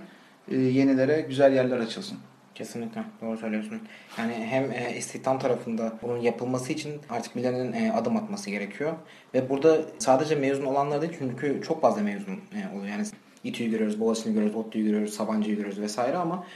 e, 0.51 0.57
yenilere 0.57 1.21
güzel 1.21 1.55
yerler 1.55 1.79
açılsın. 1.79 2.19
Kesinlikle 2.55 3.05
doğru 3.23 3.39
söylüyorsun. 3.39 3.81
Yani 4.19 4.33
hem 4.33 4.71
e, 4.73 4.97
istihdam 4.97 5.39
tarafında 5.39 5.93
bunun 6.03 6.19
yapılması 6.19 6.73
için 6.73 6.93
artık 7.11 7.37
birilerinin 7.37 7.73
e, 7.73 7.93
adım 7.93 8.17
atması 8.17 8.51
gerekiyor. 8.51 8.93
Ve 9.35 9.51
burada 9.51 9.81
sadece 9.99 10.35
mezun 10.35 10.65
olanlar 10.65 11.03
değil 11.03 11.13
çünkü 11.19 11.63
çok 11.67 11.83
fazla 11.83 12.03
mezun 12.03 12.35
e, 12.35 12.77
oluyor. 12.77 12.89
Yani 12.89 13.05
İTÜ'yü 13.45 13.71
görüyoruz, 13.71 14.01
Boğaziçi'ni 14.01 14.35
görüyoruz, 14.35 14.57
ODTÜ'yü 14.57 14.85
görüyoruz, 14.85 15.15
Sabancı'yı 15.15 15.57
görüyoruz 15.57 15.81
vesaire 15.81 16.17
ama 16.17 16.47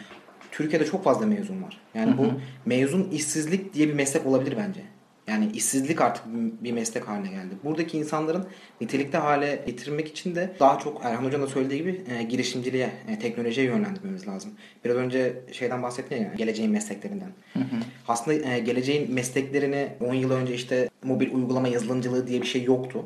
Türkiye'de 0.50 0.84
çok 0.84 1.04
fazla 1.04 1.26
mezun 1.26 1.62
var. 1.62 1.80
Yani 1.94 2.10
Hı 2.10 2.14
hı. 2.14 2.18
bu 2.18 2.32
mezun 2.66 3.10
işsizlik 3.10 3.74
diye 3.74 3.88
bir 3.88 3.94
meslek 3.94 4.26
olabilir 4.26 4.56
bence. 4.56 4.80
Yani 5.28 5.50
işsizlik 5.54 6.00
artık 6.00 6.24
bir 6.62 6.72
meslek 6.72 7.08
haline 7.08 7.28
geldi. 7.28 7.54
Buradaki 7.64 7.98
insanların 7.98 8.46
nitelikli 8.80 9.16
hale 9.16 9.62
getirmek 9.66 10.08
için 10.08 10.34
de 10.34 10.50
daha 10.60 10.78
çok 10.78 11.04
Erhan 11.04 11.24
Hoca'nın 11.24 11.42
da 11.42 11.46
söylediği 11.46 11.80
gibi 11.80 12.04
e, 12.18 12.22
girişimciliğe, 12.22 12.90
e, 13.08 13.18
teknolojiye 13.18 13.66
yönlendirmemiz 13.66 14.28
lazım. 14.28 14.52
Biraz 14.84 14.96
önce 14.96 15.36
şeyden 15.52 15.82
bahsettin 15.82 16.16
ya, 16.16 16.32
geleceğin 16.36 16.70
mesleklerinden. 16.70 17.30
Aslında 18.08 18.48
e, 18.48 18.58
geleceğin 18.58 19.14
mesleklerini 19.14 19.88
10 20.08 20.14
yıl 20.14 20.30
önce 20.30 20.54
işte 20.54 20.88
mobil 21.02 21.34
uygulama 21.34 21.68
yazılımcılığı 21.68 22.26
diye 22.26 22.42
bir 22.42 22.46
şey 22.46 22.62
yoktu. 22.62 23.04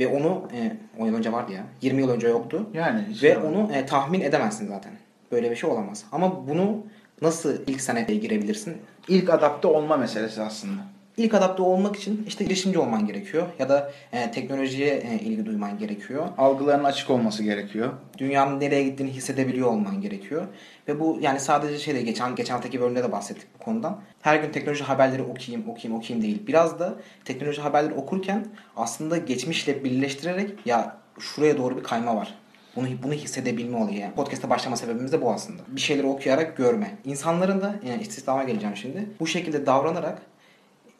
Ve 0.00 0.06
onu 0.08 0.48
e, 0.54 0.76
10 0.98 1.06
yıl 1.06 1.14
önce 1.14 1.32
vardı 1.32 1.52
ya. 1.52 1.64
20 1.82 2.00
yıl 2.00 2.10
önce 2.10 2.28
yoktu. 2.28 2.70
Yani 2.74 3.00
Ve 3.08 3.12
işte 3.12 3.38
onu 3.38 3.72
e, 3.72 3.86
tahmin 3.86 4.20
edemezsin 4.20 4.68
zaten. 4.68 4.92
Böyle 5.32 5.50
bir 5.50 5.56
şey 5.56 5.70
olamaz. 5.70 6.04
Ama 6.12 6.48
bunu 6.48 6.86
nasıl 7.22 7.56
ilk 7.66 7.80
senede 7.80 8.14
girebilirsin? 8.14 8.76
ilk 9.08 9.30
adapte 9.30 9.68
olma 9.68 9.96
meselesi 9.96 10.42
aslında. 10.42 10.82
İlk 11.16 11.34
adapte 11.34 11.62
olmak 11.62 11.96
için 11.96 12.24
işte 12.28 12.44
girişimci 12.44 12.78
olman 12.78 13.06
gerekiyor. 13.06 13.46
Ya 13.58 13.68
da 13.68 13.92
e, 14.12 14.30
teknolojiye 14.30 14.94
e, 14.94 15.18
ilgi 15.18 15.46
duyman 15.46 15.78
gerekiyor. 15.78 16.28
Algıların 16.38 16.84
açık 16.84 17.10
olması 17.10 17.42
gerekiyor. 17.42 17.92
Dünyanın 18.18 18.60
nereye 18.60 18.82
gittiğini 18.82 19.10
hissedebiliyor 19.10 19.68
olman 19.68 20.00
gerekiyor. 20.00 20.46
Ve 20.88 21.00
bu 21.00 21.18
yani 21.20 21.40
sadece 21.40 21.78
şeyde 21.78 22.02
geçen 22.02 22.34
geçen 22.34 22.54
haftaki 22.54 22.80
bölümde 22.80 23.02
de 23.02 23.12
bahsettik 23.12 23.46
bu 23.54 23.64
konudan. 23.64 24.00
Her 24.22 24.36
gün 24.36 24.52
teknoloji 24.52 24.84
haberleri 24.84 25.22
okuyayım, 25.22 25.68
okuyayım, 25.68 25.98
okuyayım 26.00 26.22
değil. 26.22 26.46
Biraz 26.46 26.78
da 26.78 26.94
teknoloji 27.24 27.60
haberleri 27.60 27.94
okurken 27.94 28.46
aslında 28.76 29.16
geçmişle 29.16 29.84
birleştirerek 29.84 30.50
ya 30.66 30.96
şuraya 31.18 31.58
doğru 31.58 31.78
bir 31.78 31.82
kayma 31.82 32.16
var. 32.16 32.34
Bunu 32.76 32.86
bunu 33.02 33.12
hissedebilme 33.12 33.76
oluyor 33.76 33.98
yani. 33.98 34.14
Podcast'a 34.14 34.50
başlama 34.50 34.76
sebebimiz 34.76 35.12
de 35.12 35.22
bu 35.22 35.32
aslında. 35.32 35.62
Bir 35.68 35.80
şeyleri 35.80 36.06
okuyarak 36.06 36.56
görme. 36.56 36.96
İnsanların 37.04 37.60
da 37.60 37.74
yani 37.88 38.02
istihdama 38.02 38.44
geleceğim 38.44 38.76
şimdi. 38.76 39.06
Bu 39.20 39.26
şekilde 39.26 39.66
davranarak 39.66 40.22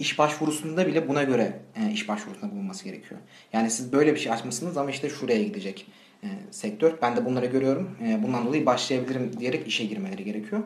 iş 0.00 0.18
başvurusunda 0.18 0.86
bile 0.86 1.08
buna 1.08 1.22
göre 1.22 1.60
e, 1.76 1.92
iş 1.92 2.08
başvurusunda 2.08 2.52
bulunması 2.52 2.84
gerekiyor. 2.84 3.20
Yani 3.52 3.70
siz 3.70 3.92
böyle 3.92 4.14
bir 4.14 4.20
şey 4.20 4.32
açmışsınız 4.32 4.76
ama 4.76 4.90
işte 4.90 5.08
şuraya 5.08 5.42
gidecek 5.42 5.86
e, 6.22 6.28
sektör. 6.50 6.92
Ben 7.02 7.16
de 7.16 7.24
bunları 7.24 7.46
görüyorum. 7.46 7.96
E, 8.06 8.22
bundan 8.22 8.46
dolayı 8.46 8.66
başlayabilirim 8.66 9.32
diyerek 9.38 9.66
işe 9.66 9.84
girmeleri 9.84 10.24
gerekiyor. 10.24 10.62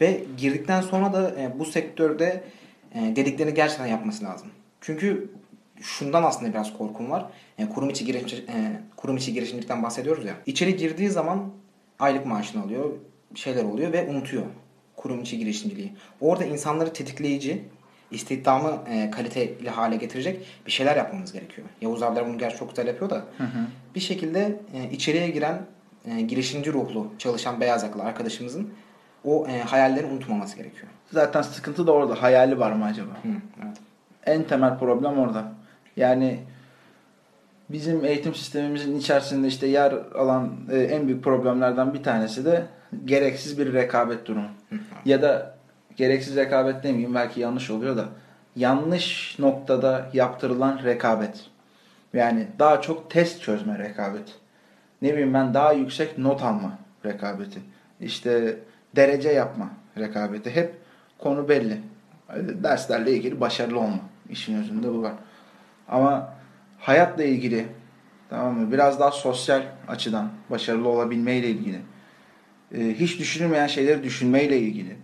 Ve 0.00 0.24
girdikten 0.36 0.80
sonra 0.80 1.12
da 1.12 1.40
e, 1.40 1.58
bu 1.58 1.64
sektörde 1.64 2.44
e, 2.94 3.16
dediklerini 3.16 3.54
gerçekten 3.54 3.86
yapması 3.86 4.24
lazım. 4.24 4.48
Çünkü 4.80 5.30
şundan 5.80 6.22
aslında 6.22 6.52
biraz 6.52 6.78
korkum 6.78 7.10
var. 7.10 7.26
E, 7.58 7.68
kurum 7.68 7.90
içi 7.90 8.04
girişimci, 8.04 8.36
e, 8.36 8.80
kurum 8.96 9.16
içi 9.16 9.32
girişimcilikten 9.32 9.82
bahsediyoruz 9.82 10.24
ya. 10.24 10.34
İçeri 10.46 10.76
girdiği 10.76 11.10
zaman 11.10 11.50
aylık 11.98 12.26
maaşını 12.26 12.62
alıyor, 12.62 12.92
şeyler 13.34 13.64
oluyor 13.64 13.92
ve 13.92 14.08
unutuyor 14.10 14.46
kurum 14.96 15.22
içi 15.22 15.38
girişimciliği. 15.38 15.92
Orada 16.20 16.44
insanları 16.44 16.92
tetikleyici, 16.92 17.62
istihdamı 18.10 18.78
e, 18.90 19.10
kaliteli 19.10 19.70
hale 19.70 19.96
getirecek 19.96 20.46
bir 20.66 20.70
şeyler 20.70 20.96
yapmamız 20.96 21.32
gerekiyor. 21.32 21.66
Yavuz 21.80 22.02
abiler 22.02 22.26
bunu 22.28 22.38
gerçi 22.38 22.58
çok 22.58 22.70
güzel 22.70 22.86
yapıyor 22.86 23.10
da 23.10 23.24
bir 23.94 24.00
şekilde 24.00 24.60
e, 24.74 24.90
içeriye 24.90 25.30
giren 25.30 25.62
e, 26.04 26.20
girişimci 26.20 26.72
ruhlu 26.72 27.12
çalışan 27.18 27.60
beyaz 27.60 27.82
yakalı 27.82 28.02
arkadaşımızın 28.02 28.70
o 29.24 29.46
e, 29.46 29.60
hayalleri 29.60 30.06
unutmaması 30.06 30.56
gerekiyor. 30.56 30.86
Zaten 31.12 31.42
sıkıntı 31.42 31.86
da 31.86 31.92
orada. 31.92 32.22
Hayali 32.22 32.58
var 32.58 32.72
mı 32.72 32.84
acaba? 32.84 33.12
Hı, 33.22 33.28
evet. 33.64 33.76
En 34.26 34.42
temel 34.42 34.78
problem 34.78 35.18
orada. 35.18 35.52
Yani 35.96 36.40
bizim 37.70 38.04
eğitim 38.04 38.34
sistemimizin 38.34 38.98
içerisinde 38.98 39.46
işte 39.46 39.66
yer 39.66 39.92
alan 40.14 40.50
e, 40.70 40.78
en 40.78 41.06
büyük 41.06 41.24
problemlerden 41.24 41.94
bir 41.94 42.02
tanesi 42.02 42.44
de 42.44 42.66
gereksiz 43.04 43.58
bir 43.58 43.72
rekabet 43.72 44.26
durumu. 44.26 44.48
Ya 45.04 45.22
da 45.22 45.57
gereksiz 45.98 46.36
rekabet 46.36 46.82
demeyeyim 46.82 47.14
belki 47.14 47.40
yanlış 47.40 47.70
oluyor 47.70 47.96
da 47.96 48.08
yanlış 48.56 49.38
noktada 49.38 50.10
yaptırılan 50.12 50.80
rekabet. 50.84 51.44
Yani 52.12 52.46
daha 52.58 52.80
çok 52.80 53.10
test 53.10 53.42
çözme 53.42 53.78
rekabeti. 53.78 54.32
Ne 55.02 55.12
bileyim 55.12 55.34
ben 55.34 55.54
daha 55.54 55.72
yüksek 55.72 56.18
not 56.18 56.42
alma 56.42 56.78
rekabeti. 57.04 57.60
İşte 58.00 58.58
derece 58.96 59.28
yapma 59.28 59.70
rekabeti. 59.98 60.50
Hep 60.50 60.74
konu 61.18 61.48
belli. 61.48 61.80
Derslerle 62.36 63.12
ilgili 63.12 63.40
başarılı 63.40 63.78
olma. 63.78 64.00
İşin 64.30 64.62
özünde 64.62 64.88
bu 64.88 65.02
var. 65.02 65.12
Ama 65.88 66.34
hayatla 66.78 67.24
ilgili 67.24 67.66
tamam 68.30 68.58
mı? 68.58 68.72
Biraz 68.72 69.00
daha 69.00 69.10
sosyal 69.10 69.62
açıdan 69.88 70.28
başarılı 70.50 70.88
olabilmeyle 70.88 71.48
ilgili. 71.48 71.80
e, 72.74 72.94
hiç 72.94 73.18
düşünülmeyen 73.18 73.66
şeyleri 73.66 74.02
düşünmeyle 74.02 74.58
ilgili. 74.58 74.96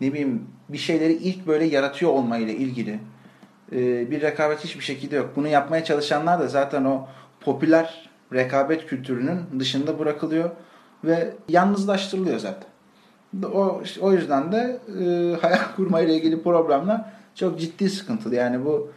Ne 0.00 0.12
bileyim 0.12 0.46
bir 0.68 0.78
şeyleri 0.78 1.12
ilk 1.12 1.46
böyle 1.46 1.64
yaratıyor 1.64 2.12
olmayla 2.12 2.52
ilgili 2.52 3.00
e, 3.72 4.10
bir 4.10 4.20
rekabet 4.20 4.64
hiçbir 4.64 4.84
şekilde 4.84 5.16
yok. 5.16 5.30
Bunu 5.36 5.48
yapmaya 5.48 5.84
çalışanlar 5.84 6.40
da 6.40 6.48
zaten 6.48 6.84
o 6.84 7.08
popüler 7.40 8.10
rekabet 8.32 8.86
kültürünün 8.86 9.40
dışında 9.58 9.98
bırakılıyor 9.98 10.50
ve 11.04 11.30
yalnızlaştırılıyor 11.48 12.38
zaten. 12.38 12.70
O, 13.44 13.82
o 14.00 14.12
yüzden 14.12 14.52
de 14.52 14.78
e, 15.00 15.36
hayal 15.40 15.74
kurmayla 15.76 16.14
ilgili 16.14 16.42
problemler 16.42 17.00
çok 17.34 17.60
ciddi 17.60 17.90
sıkıntılı. 17.90 18.34
Yani 18.34 18.64
bu 18.64 18.92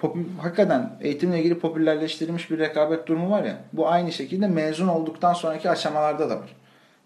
popü- 0.00 0.38
hakikaten 0.40 0.98
eğitimle 1.00 1.38
ilgili 1.38 1.58
popülerleştirilmiş 1.58 2.50
bir 2.50 2.58
rekabet 2.58 3.06
durumu 3.06 3.30
var 3.30 3.44
ya. 3.44 3.56
Bu 3.72 3.88
aynı 3.88 4.12
şekilde 4.12 4.48
mezun 4.48 4.88
olduktan 4.88 5.32
sonraki 5.32 5.70
aşamalarda 5.70 6.30
da 6.30 6.36
var. 6.36 6.56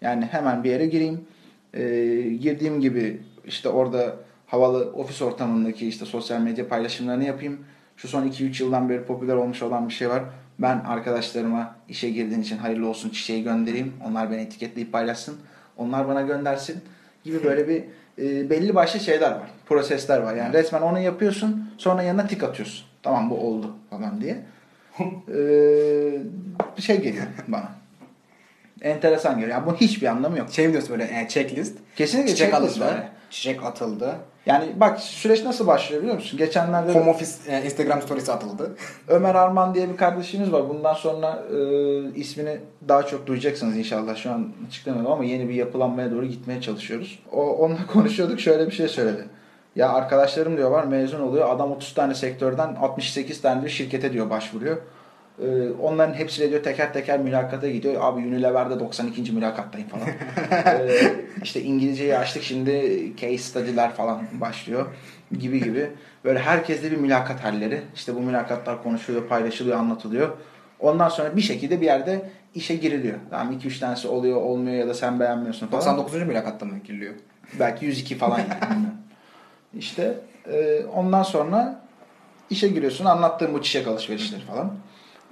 Yani 0.01 0.25
hemen 0.25 0.63
bir 0.63 0.69
yere 0.69 0.85
gireyim. 0.85 1.25
E, 1.73 1.83
girdiğim 2.21 2.81
gibi 2.81 3.21
işte 3.45 3.69
orada 3.69 4.15
havalı 4.47 4.91
ofis 4.93 5.21
ortamındaki 5.21 5.87
işte 5.87 6.05
sosyal 6.05 6.41
medya 6.41 6.67
paylaşımlarını 6.67 7.23
yapayım. 7.23 7.59
Şu 7.97 8.07
son 8.07 8.27
2-3 8.27 8.63
yıldan 8.63 8.89
beri 8.89 9.03
popüler 9.03 9.35
olmuş 9.35 9.61
olan 9.61 9.89
bir 9.89 9.93
şey 9.93 10.09
var. 10.09 10.23
Ben 10.59 10.79
arkadaşlarıma 10.79 11.75
işe 11.89 12.09
girdiğin 12.09 12.41
için 12.41 12.57
hayırlı 12.57 12.87
olsun 12.87 13.09
çiçeği 13.09 13.43
göndereyim. 13.43 13.93
Onlar 14.07 14.31
beni 14.31 14.41
etiketleyip 14.41 14.91
paylaşsın. 14.91 15.37
Onlar 15.77 16.07
bana 16.07 16.21
göndersin 16.21 16.81
gibi 17.23 17.43
böyle 17.43 17.67
bir 17.67 17.83
e, 18.23 18.49
belli 18.49 18.75
başlı 18.75 18.99
şeyler 18.99 19.31
var. 19.31 19.51
Prosesler 19.65 20.17
var. 20.19 20.35
Yani 20.35 20.53
resmen 20.53 20.81
onu 20.81 20.99
yapıyorsun 20.99 21.71
sonra 21.77 22.03
yanına 22.03 22.27
tik 22.27 22.43
atıyorsun. 22.43 22.85
Tamam 23.03 23.29
bu 23.29 23.35
oldu 23.35 23.75
falan 23.89 24.21
diye. 24.21 24.39
Ee, 24.99 26.11
şey 26.81 27.01
geliyor 27.01 27.25
bana. 27.47 27.71
Enteresan 28.81 29.33
geliyor. 29.33 29.57
Yani 29.57 29.65
bunun 29.65 29.75
hiçbir 29.75 30.07
anlamı 30.07 30.37
yok. 30.37 30.51
Şey 30.51 30.67
mi 30.67 30.71
diyorsun 30.71 30.91
böyle 30.91 31.03
e, 31.03 31.27
checklist? 31.27 31.77
Kesinlikle 31.95 32.31
Çiçek 32.31 32.51
checklist 32.51 32.81
alındı. 32.81 33.03
Çiçek 33.31 33.63
atıldı. 33.63 34.15
Yani 34.45 34.65
bak 34.75 34.99
süreç 34.99 35.43
nasıl 35.43 35.67
başlıyor 35.67 36.01
biliyor 36.01 36.17
musun? 36.17 36.37
Geçenlerde 36.37 36.93
Home 36.93 37.11
office 37.11 37.31
e, 37.47 37.65
Instagram 37.65 38.01
storiesi 38.01 38.31
atıldı. 38.31 38.75
Ömer 39.07 39.35
Arman 39.35 39.75
diye 39.75 39.89
bir 39.89 39.97
kardeşimiz 39.97 40.51
var. 40.51 40.69
Bundan 40.69 40.93
sonra 40.93 41.43
e, 41.53 41.59
ismini 42.15 42.59
daha 42.87 43.03
çok 43.03 43.27
duyacaksınız 43.27 43.77
inşallah. 43.77 44.15
Şu 44.15 44.31
an 44.31 44.47
açıklamadım 44.67 45.11
ama 45.11 45.23
yeni 45.23 45.49
bir 45.49 45.53
yapılanmaya 45.53 46.11
doğru 46.11 46.25
gitmeye 46.25 46.61
çalışıyoruz. 46.61 47.19
O, 47.31 47.43
onunla 47.43 47.87
konuşuyorduk 47.93 48.39
şöyle 48.39 48.67
bir 48.67 48.71
şey 48.71 48.87
söyledi. 48.87 49.25
Ya 49.75 49.89
arkadaşlarım 49.89 50.57
diyor 50.57 50.71
var 50.71 50.83
mezun 50.83 51.19
oluyor. 51.19 51.49
Adam 51.49 51.71
30 51.71 51.93
tane 51.93 52.15
sektörden 52.15 52.75
68 52.75 53.41
tane 53.41 53.63
bir 53.63 53.69
şirkete 53.69 54.13
diyor 54.13 54.29
başvuruyor. 54.29 54.77
Ee, 55.39 55.69
onların 55.81 56.13
hepsiyle 56.13 56.49
diyor 56.49 56.63
teker 56.63 56.93
teker 56.93 57.19
mülakata 57.19 57.69
gidiyor. 57.69 57.95
Abi 57.99 58.19
Unilever'de 58.19 58.79
92. 58.79 59.31
mülakattayım 59.31 59.89
falan. 59.89 60.07
ee, 60.65 61.13
işte 61.43 61.61
İngilizceyi 61.61 62.17
açtık 62.17 62.43
şimdi 62.43 63.01
case 63.17 63.37
study'ler 63.37 63.93
falan 63.93 64.21
başlıyor 64.33 64.85
gibi 65.39 65.63
gibi. 65.63 65.91
Böyle 66.25 66.39
herkeste 66.39 66.91
bir 66.91 66.97
mülakat 66.97 67.43
halleri. 67.43 67.81
İşte 67.95 68.15
bu 68.15 68.19
mülakatlar 68.19 68.83
konuşuluyor, 68.83 69.27
paylaşılıyor, 69.27 69.77
anlatılıyor. 69.77 70.37
Ondan 70.79 71.09
sonra 71.09 71.35
bir 71.35 71.41
şekilde 71.41 71.81
bir 71.81 71.85
yerde 71.85 72.29
işe 72.55 72.75
giriliyor. 72.75 73.17
Tamam 73.29 73.53
2-3 73.53 73.79
tanesi 73.79 74.07
oluyor, 74.07 74.41
olmuyor 74.41 74.75
ya 74.75 74.87
da 74.87 74.93
sen 74.93 75.19
beğenmiyorsun 75.19 75.67
falan. 75.67 75.81
99. 75.81 76.21
mülakatta 76.27 76.65
mı 76.65 76.79
giriliyor? 76.79 77.13
Belki 77.59 77.85
102 77.85 78.17
falan 78.17 78.39
yani. 78.39 78.85
işte 79.77 80.17
e, 80.51 80.83
ondan 80.95 81.23
sonra 81.23 81.81
işe 82.49 82.67
giriyorsun. 82.67 83.05
Anlattığım 83.05 83.53
bu 83.53 83.61
çiçek 83.61 83.87
alışverişleri 83.87 84.41
falan. 84.41 84.71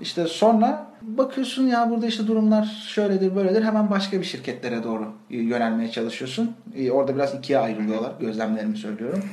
İşte 0.01 0.27
sonra 0.27 0.87
bakıyorsun 1.01 1.67
ya 1.67 1.89
burada 1.89 2.07
işte 2.07 2.27
durumlar 2.27 2.83
şöyledir 2.87 3.35
böyledir. 3.35 3.63
Hemen 3.63 3.89
başka 3.89 4.19
bir 4.19 4.25
şirketlere 4.25 4.83
doğru 4.83 5.11
yönelmeye 5.29 5.91
çalışıyorsun. 5.91 6.55
E, 6.75 6.91
orada 6.91 7.15
biraz 7.15 7.35
ikiye 7.35 7.59
ayrılıyorlar. 7.59 8.11
Gözlemlerimi 8.19 8.77
söylüyorum. 8.77 9.23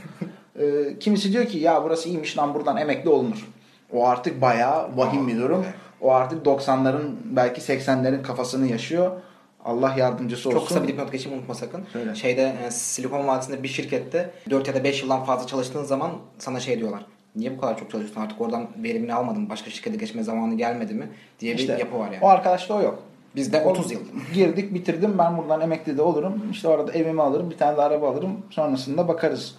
E, 0.58 0.98
kimisi 0.98 1.32
diyor 1.32 1.46
ki 1.46 1.58
ya 1.58 1.84
burası 1.84 2.08
iyiymiş 2.08 2.38
lan 2.38 2.54
buradan 2.54 2.76
emekli 2.76 3.10
olunur. 3.10 3.48
O 3.92 4.06
artık 4.06 4.40
bayağı 4.40 4.96
vahim 4.96 5.28
bir 5.28 5.38
durum. 5.38 5.64
O 6.00 6.12
artık 6.12 6.46
90'ların 6.46 7.10
belki 7.24 7.60
80'lerin 7.60 8.22
kafasını 8.22 8.66
yaşıyor. 8.66 9.10
Allah 9.64 9.94
yardımcısı 9.98 10.48
olsun. 10.48 10.58
Çok 10.58 10.68
kısa 10.68 10.82
bir 10.82 10.88
dipnot 10.88 11.12
geçeyim 11.12 11.38
unutma 11.38 11.54
sakın. 11.54 11.84
Söyle. 11.92 12.14
Şeyde 12.14 12.56
e, 12.66 12.70
Silikon 12.70 13.26
Vadisi'nde 13.26 13.62
bir 13.62 13.68
şirkette 13.68 14.30
4 14.50 14.68
ya 14.68 14.74
da 14.74 14.84
5 14.84 15.02
yıldan 15.02 15.24
fazla 15.24 15.46
çalıştığın 15.46 15.84
zaman 15.84 16.10
sana 16.38 16.60
şey 16.60 16.78
diyorlar. 16.78 17.06
Niye 17.36 17.56
bu 17.56 17.60
kadar 17.60 17.78
çok 17.78 17.90
çalışıyorsun 17.90 18.20
artık 18.20 18.40
oradan 18.40 18.66
verimini 18.82 19.14
almadın 19.14 19.50
başka 19.50 19.70
şirkete 19.70 19.96
geçme 19.96 20.22
zamanı 20.22 20.54
gelmedi 20.54 20.94
mi 20.94 21.08
diye 21.40 21.54
bir 21.54 21.58
İşte 21.58 21.72
yapı 21.78 21.98
var 21.98 22.10
yani. 22.12 22.24
O 22.24 22.28
arkadaşta 22.28 22.74
o 22.74 22.82
yok. 22.82 23.02
Bizde 23.36 23.62
O- 23.64 23.70
30 23.70 23.92
yıl. 23.92 24.00
Girdik 24.34 24.74
bitirdim 24.74 25.18
ben 25.18 25.38
buradan 25.38 25.60
emekli 25.60 25.96
de 25.96 26.02
olurum. 26.02 26.42
İşte 26.50 26.68
orada 26.68 26.92
evimi 26.92 27.22
alırım 27.22 27.50
bir 27.50 27.56
tane 27.56 27.76
de 27.76 27.82
araba 27.82 28.10
alırım. 28.10 28.30
Sonrasında 28.50 29.08
bakarız 29.08 29.54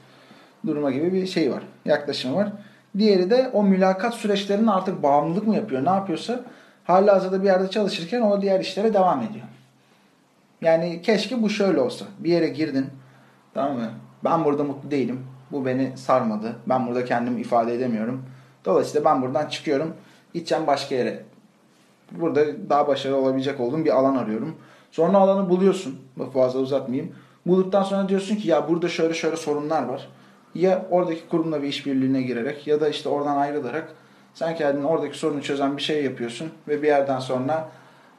duruma 0.65 0.91
gibi 0.91 1.13
bir 1.13 1.27
şey 1.27 1.51
var. 1.51 1.63
Yaklaşım 1.85 2.35
var. 2.35 2.51
Diğeri 2.97 3.29
de 3.29 3.49
o 3.53 3.63
mülakat 3.63 4.13
süreçlerinin 4.13 4.67
artık 4.67 5.03
bağımlılık 5.03 5.47
mı 5.47 5.55
yapıyor 5.55 5.85
ne 5.85 5.89
yapıyorsa 5.89 6.39
hala 6.83 7.15
hazırda 7.15 7.41
bir 7.41 7.47
yerde 7.47 7.69
çalışırken 7.69 8.21
o 8.21 8.41
diğer 8.41 8.59
işlere 8.59 8.93
devam 8.93 9.21
ediyor. 9.21 9.45
Yani 10.61 11.01
keşke 11.01 11.41
bu 11.41 11.49
şöyle 11.49 11.79
olsa. 11.81 12.05
Bir 12.19 12.29
yere 12.29 12.47
girdin. 12.47 12.85
Tamam 13.53 13.77
mı? 13.77 13.91
Ben 14.23 14.45
burada 14.45 14.63
mutlu 14.63 14.91
değilim. 14.91 15.25
Bu 15.51 15.65
beni 15.65 15.97
sarmadı. 15.97 16.55
Ben 16.65 16.87
burada 16.87 17.05
kendimi 17.05 17.41
ifade 17.41 17.73
edemiyorum. 17.73 18.23
Dolayısıyla 18.65 19.05
ben 19.05 19.21
buradan 19.21 19.47
çıkıyorum. 19.47 19.93
Gideceğim 20.33 20.67
başka 20.67 20.95
yere. 20.95 21.23
Burada 22.11 22.69
daha 22.69 22.87
başarılı 22.87 23.17
olabilecek 23.17 23.59
olduğum 23.59 23.85
bir 23.85 23.97
alan 23.97 24.15
arıyorum. 24.15 24.55
Sonra 24.91 25.17
alanı 25.17 25.49
buluyorsun. 25.49 25.99
Fazla 26.33 26.59
uzatmayayım. 26.59 27.15
Bulduktan 27.45 27.83
sonra 27.83 28.09
diyorsun 28.09 28.35
ki 28.35 28.47
ya 28.47 28.69
burada 28.69 28.87
şöyle 28.87 29.13
şöyle 29.13 29.35
sorunlar 29.35 29.83
var. 29.83 30.07
Ya 30.55 30.85
oradaki 30.91 31.27
kurumla 31.27 31.61
bir 31.61 31.67
işbirliğine 31.67 32.21
girerek 32.21 32.67
ya 32.67 32.81
da 32.81 32.89
işte 32.89 33.09
oradan 33.09 33.37
ayrılarak 33.37 33.93
sen 34.33 34.55
kendin 34.55 34.83
oradaki 34.83 35.17
sorunu 35.17 35.41
çözen 35.41 35.77
bir 35.77 35.81
şey 35.81 36.03
yapıyorsun 36.03 36.49
ve 36.67 36.81
bir 36.81 36.87
yerden 36.87 37.19
sonra 37.19 37.69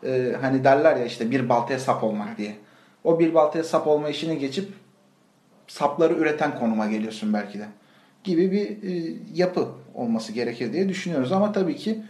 e, 0.05 0.37
hani 0.41 0.65
derler 0.65 0.97
ya 0.97 1.05
işte 1.05 1.31
bir 1.31 1.49
baltaya 1.49 1.79
sap 1.79 2.05
olmak 2.05 2.39
diye. 2.39 2.57
O 3.05 3.19
bir 3.19 3.35
baltaya 3.35 3.65
sap 3.65 3.87
olma 3.87 4.09
işini 4.09 4.39
geçip 4.39 4.73
sapları 5.69 6.15
üreten 6.15 6.59
konuma 6.59 6.87
geliyorsun 6.87 7.33
belki 7.33 7.59
de. 7.59 7.67
Gibi 8.25 8.53
bir 8.53 8.91
e, 8.91 9.17
yapı 9.35 9.69
olması 9.95 10.33
gerekir 10.33 10.73
diye 10.73 10.89
düşünüyoruz. 10.89 11.33
Ama 11.33 11.53
tabii 11.53 11.77
ki 11.77 12.03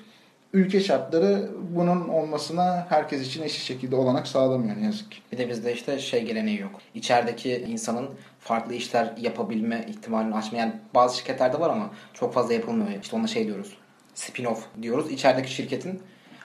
ülke 0.53 0.81
şartları 0.81 1.50
bunun 1.77 2.09
olmasına 2.09 2.87
herkes 2.88 3.27
için 3.27 3.43
eşit 3.43 3.62
şekilde 3.62 3.97
olanak 3.97 4.27
sağlamıyor 4.27 4.77
ne 4.77 4.85
yazık 4.85 5.11
ki. 5.11 5.19
Bir 5.33 5.38
de 5.38 5.49
bizde 5.49 5.73
işte 5.73 5.99
şey 5.99 6.25
geleneği 6.25 6.61
yok. 6.61 6.81
İçerideki 6.95 7.65
insanın 7.69 8.09
farklı 8.41 8.75
işler 8.75 9.15
yapabilme 9.21 9.87
ihtimalini 9.89 10.35
açma. 10.35 10.59
Yani 10.59 10.73
bazı 10.95 11.17
şirketlerde 11.19 11.61
var 11.61 11.71
ama 11.71 11.91
çok 12.15 12.35
fazla 12.35 12.54
yapılmıyor. 12.54 13.02
İşte 13.02 13.17
ona 13.17 13.26
şey 13.26 13.47
diyoruz. 13.47 13.76
Spin-off 14.15 14.59
diyoruz. 14.82 15.13
İçerideki 15.13 15.52
şirketin 15.52 16.02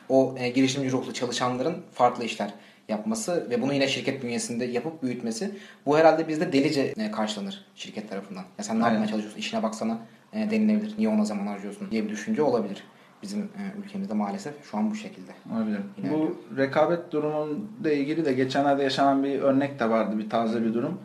o 0.09 0.35
e, 0.37 0.49
girişimci 0.49 0.91
ruhlu 0.91 1.13
çalışanların 1.13 1.83
farklı 1.93 2.23
işler 2.23 2.53
yapması 2.89 3.49
ve 3.49 3.61
bunu 3.61 3.73
yine 3.73 3.87
şirket 3.87 4.23
bünyesinde 4.23 4.65
yapıp 4.65 5.03
büyütmesi. 5.03 5.57
Bu 5.85 5.97
herhalde 5.97 6.27
bizde 6.27 6.53
delice 6.53 6.81
e, 6.81 7.11
karşılanır 7.11 7.65
şirket 7.75 8.09
tarafından. 8.09 8.43
Ya 8.57 8.63
sen 8.63 8.79
ne 8.79 8.83
Aynen. 8.83 8.93
yapmaya 8.93 9.07
çalışıyorsun? 9.11 9.39
İşine 9.39 9.63
baksana 9.63 9.97
e, 10.33 10.51
denilebilir. 10.51 10.97
Niye 10.97 11.09
ona 11.09 11.25
zaman 11.25 11.47
harcıyorsun 11.47 11.91
diye 11.91 12.03
bir 12.03 12.09
düşünce 12.09 12.41
olabilir. 12.41 12.83
Bizim 13.23 13.39
e, 13.39 13.79
ülkemizde 13.85 14.13
maalesef 14.13 14.53
şu 14.71 14.77
an 14.77 14.91
bu 14.91 14.95
şekilde. 14.95 15.31
Olabilir. 15.53 15.79
İlerliyor. 15.97 16.19
Bu 16.19 16.57
rekabet 16.57 17.11
durumuyla 17.11 17.91
ilgili 17.91 18.25
de 18.25 18.33
geçenlerde 18.33 18.83
yaşanan 18.83 19.23
bir 19.23 19.41
örnek 19.41 19.79
de 19.79 19.89
vardı. 19.89 20.17
Bir 20.17 20.29
taze 20.29 20.65
bir 20.65 20.73
durum. 20.73 20.99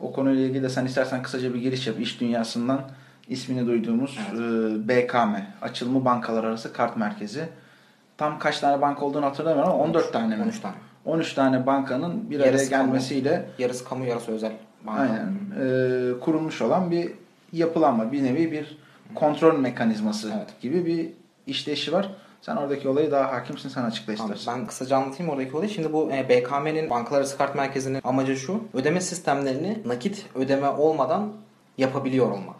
O 0.00 0.12
konuyla 0.12 0.46
ilgili 0.46 0.62
de 0.62 0.68
sen 0.68 0.86
istersen 0.86 1.22
kısaca 1.22 1.54
bir 1.54 1.60
giriş 1.60 1.86
yap. 1.86 2.00
İş 2.00 2.20
dünyasından 2.20 2.80
ismini 3.28 3.66
duyduğumuz 3.66 4.18
e, 4.32 4.38
BKM. 4.88 5.34
Açılımı 5.62 6.04
Bankalar 6.04 6.44
Arası 6.44 6.72
Kart 6.72 6.96
Merkezi. 6.96 7.48
Tam 8.18 8.38
kaç 8.38 8.58
tane 8.60 8.80
banka 8.82 9.04
olduğunu 9.04 9.26
hatırlamıyorum 9.26 9.72
ama 9.72 9.82
14 9.84 10.12
tane 10.12 10.36
mi? 10.36 10.42
13 10.42 10.60
tane. 10.60 10.74
13 11.04 11.34
tane 11.34 11.66
bankanın 11.66 12.30
bir 12.30 12.40
araya 12.40 12.46
Yarısı 12.46 12.70
kamu. 12.70 12.84
gelmesiyle 12.86 13.48
Yarısı 13.58 13.84
kamu 13.84 14.04
yarısı 14.04 14.32
özel. 14.32 14.52
banka. 14.86 15.00
aynen 15.02 15.26
e, 15.60 16.20
kurulmuş 16.20 16.62
olan 16.62 16.90
bir 16.90 17.12
yapılanma. 17.52 18.12
Bir 18.12 18.24
nevi 18.24 18.52
bir 18.52 18.78
kontrol 19.14 19.58
mekanizması 19.58 20.32
Evet. 20.36 20.60
gibi 20.60 20.86
bir 20.86 21.08
işleyişi 21.46 21.92
var. 21.92 22.10
Sen 22.42 22.56
oradaki 22.56 22.88
olayı 22.88 23.10
daha 23.10 23.32
hakimsin 23.32 23.68
sen 23.68 23.84
açıkla 23.84 24.14
Tamam, 24.14 24.32
istersen. 24.32 24.60
ben 24.60 24.66
kısaca 24.66 24.96
anlatayım 24.96 25.32
oradaki 25.32 25.56
olayı. 25.56 25.70
Şimdi 25.70 25.92
bu 25.92 26.10
e, 26.12 26.28
BKM'nin 26.28 26.90
bankalar 26.90 27.18
arası 27.18 27.38
kart 27.38 27.54
merkezinin 27.54 28.00
amacı 28.04 28.36
şu. 28.36 28.60
Ödeme 28.74 29.00
sistemlerini 29.00 29.78
nakit 29.86 30.26
ödeme 30.34 30.68
olmadan 30.68 31.32
yapabiliyor 31.78 32.30
olmak. 32.30 32.56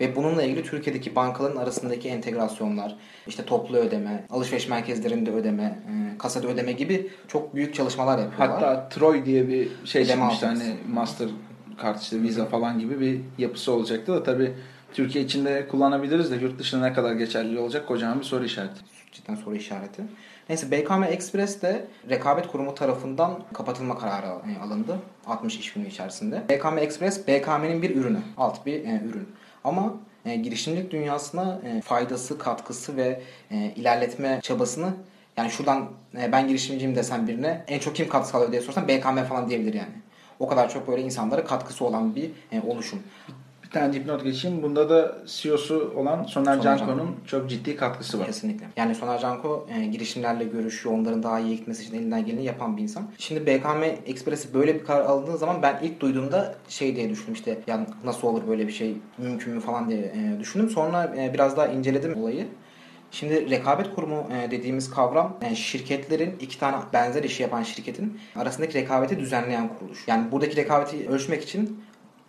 Ve 0.00 0.16
bununla 0.16 0.42
ilgili 0.42 0.62
Türkiye'deki 0.62 1.16
bankaların 1.16 1.56
arasındaki 1.56 2.08
entegrasyonlar, 2.08 2.96
işte 3.26 3.44
toplu 3.44 3.76
ödeme, 3.76 4.24
alışveriş 4.30 4.68
merkezlerinde 4.68 5.30
ödeme, 5.30 5.62
e, 5.62 6.18
kasada 6.18 6.48
ödeme 6.48 6.72
gibi 6.72 7.10
çok 7.28 7.54
büyük 7.54 7.74
çalışmalar 7.74 8.18
yapıyorlar. 8.18 8.50
Hatta 8.50 8.88
Troy 8.88 9.24
diye 9.24 9.48
bir 9.48 9.68
şey 9.84 10.02
Ödeme 10.02 10.20
çıkmıştı 10.20 10.46
hani 10.46 10.76
Master 10.88 11.28
kart 11.78 12.02
işte 12.02 12.22
Visa 12.22 12.46
falan 12.46 12.78
gibi 12.78 13.00
bir 13.00 13.20
yapısı 13.38 13.72
olacaktı 13.72 14.12
da 14.12 14.22
tabii 14.22 14.52
Türkiye 14.92 15.24
içinde 15.24 15.68
kullanabiliriz 15.68 16.30
de 16.30 16.36
yurt 16.36 16.58
dışında 16.58 16.86
ne 16.86 16.92
kadar 16.92 17.12
geçerli 17.12 17.58
olacak 17.58 17.88
kocaman 17.88 18.18
bir 18.18 18.24
soru 18.24 18.44
işareti. 18.44 18.80
cidden 19.12 19.34
soru 19.34 19.56
işareti. 19.56 20.02
Neyse 20.48 20.70
BKM 20.70 21.02
Express 21.02 21.62
de 21.62 21.86
rekabet 22.10 22.46
kurumu 22.46 22.74
tarafından 22.74 23.40
kapatılma 23.52 23.98
kararı 23.98 24.26
e, 24.26 24.62
alındı 24.62 24.98
60 25.26 25.58
iş 25.58 25.72
günü 25.72 25.88
içerisinde. 25.88 26.42
BKM 26.48 26.78
Express 26.78 27.28
BKM'nin 27.28 27.82
bir 27.82 27.96
ürünü, 27.96 28.18
alt 28.36 28.66
bir 28.66 28.84
e, 28.84 29.02
ürün. 29.08 29.28
Ama 29.64 29.94
e, 30.24 30.36
girişimcilik 30.36 30.90
dünyasına 30.90 31.60
e, 31.64 31.80
faydası, 31.80 32.38
katkısı 32.38 32.96
ve 32.96 33.22
e, 33.50 33.56
ilerletme 33.76 34.40
çabasını 34.42 34.94
yani 35.36 35.50
şuradan 35.50 35.88
e, 36.22 36.32
ben 36.32 36.48
girişimciyim 36.48 36.96
desem 36.96 37.28
birine 37.28 37.64
en 37.68 37.78
çok 37.78 37.96
kim 37.96 38.08
katkı 38.08 38.28
sağlıyor 38.28 38.52
diye 38.52 38.62
sorsan 38.62 38.88
BKM 38.88 39.24
falan 39.28 39.48
diyebilir 39.48 39.74
yani. 39.74 39.92
O 40.38 40.48
kadar 40.48 40.70
çok 40.70 40.88
böyle 40.88 41.02
insanlara 41.02 41.44
katkısı 41.44 41.84
olan 41.84 42.14
bir 42.14 42.30
e, 42.52 42.60
oluşum. 42.60 43.02
Bir 43.70 43.74
tane 43.74 43.92
dipnot 43.92 44.24
geçeyim. 44.24 44.62
Bunda 44.62 44.90
da 44.90 45.18
CEO'su 45.26 45.92
olan 45.96 46.22
Soner 46.22 46.56
Soner 46.56 46.62
Canko'nun 46.62 47.16
çok 47.26 47.50
ciddi 47.50 47.76
katkısı 47.76 48.18
var. 48.18 48.26
Kesinlikle. 48.26 48.66
Yani 48.76 48.94
Soner 48.94 49.18
Canko 49.18 49.66
e, 49.74 49.86
girişimlerle 49.86 50.44
görüşüyor. 50.44 50.94
Onların 50.94 51.22
daha 51.22 51.40
iyi 51.40 51.56
gitmesi 51.56 51.82
için 51.82 51.94
elinden 51.94 52.26
geleni 52.26 52.44
yapan 52.44 52.76
bir 52.76 52.82
insan. 52.82 53.02
Şimdi 53.18 53.46
BKM 53.46 53.82
Express'i 54.06 54.54
böyle 54.54 54.74
bir 54.74 54.84
karar 54.84 55.04
alındığı 55.04 55.38
zaman 55.38 55.62
ben 55.62 55.80
ilk 55.82 56.00
duyduğumda 56.00 56.54
şey 56.68 56.96
diye 56.96 57.10
düşündüm 57.10 57.34
işte 57.34 57.58
ya 57.66 57.86
nasıl 58.04 58.28
olur 58.28 58.42
böyle 58.48 58.66
bir 58.66 58.72
şey 58.72 58.96
mümkün 59.18 59.54
mü 59.54 59.60
falan 59.60 59.88
diye 59.88 60.00
e, 60.00 60.40
düşündüm. 60.40 60.70
Sonra 60.70 61.14
e, 61.18 61.34
biraz 61.34 61.56
daha 61.56 61.66
inceledim 61.66 62.16
olayı. 62.16 62.46
Şimdi 63.10 63.50
rekabet 63.50 63.94
kurumu 63.94 64.26
e, 64.32 64.50
dediğimiz 64.50 64.90
kavram 64.90 65.36
e, 65.42 65.54
şirketlerin 65.54 66.36
iki 66.40 66.58
tane 66.58 66.76
benzer 66.92 67.24
işi 67.24 67.42
yapan 67.42 67.62
şirketin 67.62 68.20
arasındaki 68.36 68.74
rekabeti 68.74 69.18
düzenleyen 69.18 69.68
kuruluş. 69.78 70.08
Yani 70.08 70.32
buradaki 70.32 70.56
rekabeti 70.56 71.08
ölçmek 71.08 71.42
için 71.42 71.80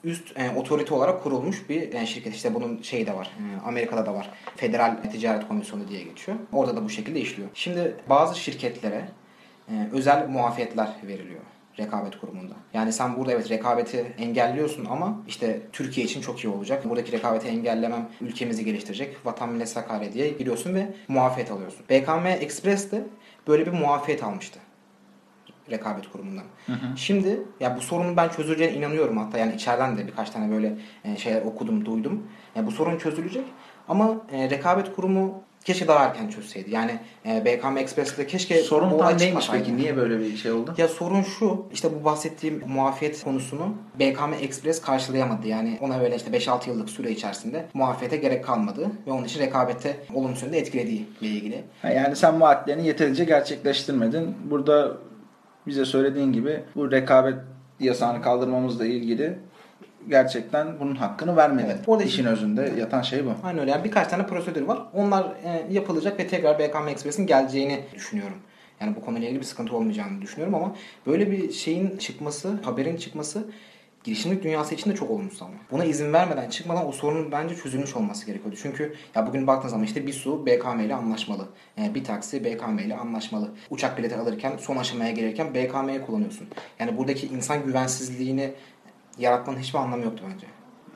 üst 0.04 0.40
e, 0.40 0.50
otorite 0.56 0.94
olarak 0.94 1.24
kurulmuş 1.24 1.70
bir 1.70 1.94
e, 1.94 2.06
şirket. 2.06 2.36
İşte 2.36 2.54
bunun 2.54 2.82
şeyi 2.82 3.08
de 3.08 3.16
var. 3.16 3.32
e, 3.40 3.68
Amerika'da 3.68 4.06
da 4.06 4.14
var. 4.14 4.30
Federal 4.56 4.98
Ticaret 5.12 5.48
Komisyonu 5.48 5.88
diye 5.88 6.04
geçiyor. 6.04 6.38
Orada 6.54 6.76
da 6.76 6.86
bu 6.86 6.90
şekilde 6.90 7.20
işliyor. 7.20 7.50
Şimdi 7.54 7.96
bazı 8.10 8.40
şirketlere 8.40 9.10
e, 9.70 9.74
özel 9.92 10.28
muafiyetler 10.28 10.90
veriliyor 11.04 11.42
rekabet 11.80 12.20
kurumunda. 12.20 12.54
Yani 12.74 12.94
sen 12.94 13.18
burada 13.18 13.32
evet 13.32 13.50
rekabeti 13.50 14.14
engelliyorsun 14.18 14.86
ama 14.86 15.22
işte 15.28 15.62
Türkiye 15.72 16.06
için 16.06 16.22
çok 16.22 16.44
iyi 16.44 16.50
olacak. 16.50 16.90
Buradaki 16.90 17.12
rekabeti 17.12 17.48
engellemem 17.48 18.10
ülkemizi 18.22 18.66
geliştirecek. 18.66 19.26
Vatan 19.26 19.50
millet 19.50 19.70
Sakarya 19.70 20.14
diye 20.14 20.30
giriyorsun 20.30 20.76
ve 20.76 20.88
muafiyet 21.08 21.52
alıyorsun. 21.52 21.86
BKM 21.90 22.26
Express 22.26 22.92
de 22.92 23.04
böyle 23.48 23.66
bir 23.66 23.72
muafiyet 23.72 24.24
almıştı 24.24 24.60
rekabet 25.72 26.12
kurumundan. 26.12 26.44
Şimdi 26.96 27.40
ya 27.60 27.78
bu 27.78 27.82
sorunun 27.82 28.18
ben 28.18 28.30
çözüleceğine 28.30 28.74
inanıyorum 28.78 29.18
hatta 29.18 29.38
yani 29.38 29.56
içeriden 29.56 29.98
de 29.98 30.08
birkaç 30.08 30.30
tane 30.30 30.52
böyle 30.52 30.78
e, 31.04 31.18
şeyler 31.18 31.42
okudum, 31.42 31.86
duydum. 31.86 32.24
Ya 32.56 32.66
bu 32.68 32.72
sorun 32.72 32.98
çözülecek 32.98 33.46
ama 33.88 34.16
e, 34.32 34.50
rekabet 34.50 34.96
kurumu 34.96 35.44
keşke 35.66 35.88
daha 35.88 36.06
erken 36.06 36.30
çözseydi. 36.30 36.72
Yani 36.72 37.00
e, 37.26 37.46
BKM 37.46 37.78
Express'te 37.78 38.28
keşke 38.28 38.58
Sorun 38.58 38.98
tam 38.98 39.18
neymiş 39.18 39.50
peki? 39.52 39.78
Niye 39.78 39.98
böyle 39.98 40.20
bir 40.20 40.38
şey 40.38 40.52
oldu? 40.52 40.74
Ya 40.78 40.88
sorun 40.88 41.22
şu, 41.22 41.66
işte 41.74 41.90
bu 42.00 42.06
bahsettiğim 42.06 42.64
muafiyet 42.68 43.24
konusunu 43.24 43.76
BKM 44.00 44.34
Express 44.42 44.82
karşılayamadı. 44.82 45.48
Yani 45.48 45.78
ona 45.82 46.00
öyle 46.00 46.16
işte 46.16 46.32
5-6 46.38 46.70
yıllık 46.70 46.90
süre 46.90 47.12
içerisinde 47.12 47.66
muafiyete 47.74 48.18
gerek 48.18 48.46
kalmadı 48.46 48.88
ve 49.08 49.12
onun 49.12 49.26
için 49.26 49.40
rekabete 49.40 49.98
olumsuz 50.14 50.44
yönde 50.44 50.58
etkilediği 50.58 51.08
ile 51.22 51.30
ilgili. 51.30 51.64
Ha, 51.82 51.90
Yani 51.90 52.16
sen 52.16 52.42
vaatlerini 52.42 52.88
yeterince 52.88 53.24
gerçekleştirmedin. 53.26 54.36
Burada 54.50 54.98
bize 55.72 55.86
söylediğin 55.86 56.34
gibi 56.34 56.64
bu 56.76 56.92
rekabet 56.92 57.36
yasağını 57.80 58.22
kaldırmamızla 58.22 58.86
ilgili 58.86 59.40
gerçekten 60.10 60.80
bunun 60.80 60.96
hakkını 60.96 61.36
vermedin. 61.36 61.68
Evet, 61.68 61.80
orada 61.88 62.04
İşin 62.04 62.26
özünde 62.26 62.72
yatan 62.80 63.02
şey 63.02 63.26
bu. 63.26 63.30
Aynen 63.44 63.60
öyle. 63.60 63.72
Yani 63.72 63.84
birkaç 63.84 64.08
tane 64.08 64.28
prosedür 64.28 64.62
var. 64.62 64.80
Onlar 64.94 65.24
e, 65.24 65.66
yapılacak 65.72 66.20
ve 66.20 66.28
tekrar 66.28 66.60
BKM 66.60 66.88
Express'in 66.88 67.28
geleceğini 67.28 67.80
düşünüyorum. 67.96 68.38
Yani 68.82 68.96
bu 68.96 69.06
konuyla 69.06 69.28
ilgili 69.28 69.40
bir 69.40 69.46
sıkıntı 69.46 69.76
olmayacağını 69.76 70.22
düşünüyorum 70.22 70.56
ama 70.56 70.76
böyle 71.08 71.32
bir 71.32 71.52
şeyin 71.52 71.98
çıkması, 71.98 72.54
haberin 72.64 72.98
çıkması 72.98 73.44
girişimcilik 74.04 74.44
dünyası 74.44 74.76
için 74.76 74.92
de 74.92 74.96
çok 74.96 75.12
olumsuz 75.12 75.42
ama. 75.42 75.54
Buna 75.72 75.86
izin 75.86 76.14
vermeden 76.14 76.50
çıkmadan 76.50 76.88
o 76.88 76.92
sorunun 76.92 77.32
bence 77.32 77.56
çözülmüş 77.56 77.96
olması 77.96 78.26
gerekiyordu. 78.26 78.56
Çünkü 78.62 78.96
ya 79.16 79.28
bugün 79.28 79.48
baktığınız 79.48 79.72
zaman 79.72 79.86
işte 79.86 80.08
bir 80.08 80.14
su 80.14 80.46
BKM 80.46 80.80
ile 80.80 80.96
anlaşmalı. 80.96 81.48
Yani 81.78 81.96
bir 81.96 82.04
taksi 82.04 82.46
BKM 82.46 82.80
ile 82.80 82.96
anlaşmalı. 82.96 83.52
Uçak 83.70 83.98
bileti 83.98 84.16
alırken 84.16 84.58
son 84.58 84.78
aşamaya 84.78 85.12
gelirken 85.12 85.54
BKM'yi 85.54 86.02
kullanıyorsun. 86.02 86.48
Yani 86.80 86.98
buradaki 86.98 87.28
insan 87.28 87.66
güvensizliğini 87.66 88.54
yaratmanın 89.18 89.60
hiçbir 89.60 89.80
anlamı 89.80 90.04
yoktu 90.04 90.24
bence. 90.34 90.48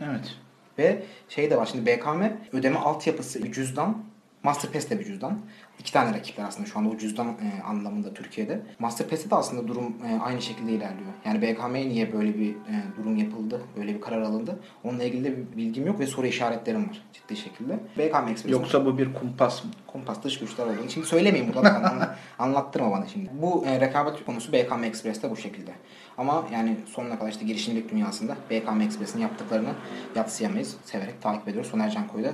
Evet. 0.02 0.38
Ve 0.80 1.04
şey 1.30 1.52
de 1.52 1.58
var 1.58 1.66
şimdi 1.66 1.86
BKM 1.86 2.24
ödeme 2.54 2.80
altyapısı 2.80 3.52
cüzdan. 3.52 4.04
Masterpass 4.46 4.90
de 4.90 5.00
bir 5.00 5.06
cüzdan. 5.06 5.40
İki 5.80 5.94
tane 5.94 6.18
rakipler 6.18 6.44
aslında 6.44 6.68
şu 6.68 6.80
anda 6.80 6.90
o 6.90 6.98
cüzdan 6.98 7.28
e, 7.28 7.64
anlamında 7.64 8.14
Türkiye'de. 8.14 8.62
Masterpass'te 8.80 9.30
de 9.30 9.36
aslında 9.36 9.68
durum 9.68 9.96
e, 10.06 10.20
aynı 10.20 10.42
şekilde 10.42 10.72
ilerliyor. 10.72 11.12
Yani 11.26 11.42
BKM'ye 11.42 11.90
niye 11.90 12.14
böyle 12.14 12.40
bir 12.40 12.50
e, 12.52 12.84
durum 12.98 13.18
yapıldı, 13.18 13.62
böyle 13.78 13.96
bir 13.96 14.02
karar 14.02 14.22
alındı? 14.22 14.60
Onunla 14.84 15.04
ilgili 15.04 15.24
de 15.24 15.38
bir 15.38 15.58
bilgim 15.58 15.88
yok 15.88 16.00
ve 16.00 16.08
soru 16.08 16.28
işaretlerim 16.28 16.90
var 16.90 17.02
ciddi 17.14 17.38
şekilde. 17.38 17.74
BKM 17.98 18.28
Express'in 18.28 18.50
Yoksa 18.50 18.86
bu 18.86 18.98
bir 18.98 19.14
kumpas 19.14 19.64
mı? 19.64 19.72
kompas 19.88 20.24
dış 20.24 20.40
güçler 20.40 20.66
olduğunu. 20.66 20.90
Şimdi 20.90 21.08
söylemeyeyim 21.08 21.54
burada 21.54 21.70
da 21.84 21.90
anla- 21.90 22.16
anlattırma 22.40 22.92
bana 22.92 23.08
şimdi. 23.08 23.30
Bu 23.42 23.66
e, 23.66 23.80
rekabet 23.80 24.26
konusu 24.26 24.54
BKM 24.54 24.84
Express'te 24.84 25.32
bu 25.32 25.36
şekilde. 25.38 25.72
Ama 26.18 26.46
yani 26.54 26.78
sonuna 26.86 27.20
kadar 27.20 27.32
işte 27.32 27.46
girişimcilik 27.46 27.92
dünyasında 27.92 28.36
BKM 28.50 28.82
Express'in 28.82 29.20
yaptıklarını 29.20 29.70
yatsıyamayız. 30.16 30.78
Severek 30.86 31.22
takip 31.22 31.48
ediyoruz. 31.48 31.72
Soner 31.72 31.90
Canko'yu 31.92 32.24
da 32.24 32.32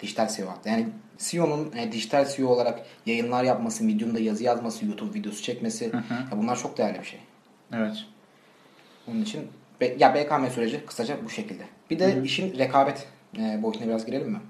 dijital 0.00 0.28
CEO 0.28 0.48
hatta. 0.48 0.70
Yani 0.70 0.88
CEO'nun 1.18 1.72
e, 1.76 1.92
dijital 1.92 2.26
CEO 2.28 2.48
olarak 2.48 2.80
yayınlar 3.06 3.44
yapması, 3.44 3.84
Medium'da 3.84 4.20
yazı 4.20 4.44
yazması, 4.44 4.86
YouTube 4.86 5.18
videosu 5.18 5.42
çekmesi 5.42 5.84
ya 6.30 6.38
bunlar 6.38 6.56
çok 6.56 6.78
değerli 6.78 6.98
bir 7.00 7.04
şey. 7.06 7.20
Evet. 7.72 7.96
Onun 9.08 9.22
için 9.22 9.48
be- 9.80 9.96
ya 9.98 10.14
BKM 10.14 10.46
süreci 10.54 10.86
kısaca 10.86 11.16
bu 11.24 11.30
şekilde. 11.30 11.62
Bir 11.90 11.98
de 11.98 12.22
işin 12.24 12.58
rekabet 12.58 13.06
e, 13.38 13.62
boyutuna 13.62 13.86
biraz 13.86 14.06
girelim 14.06 14.30
mi? 14.30 14.40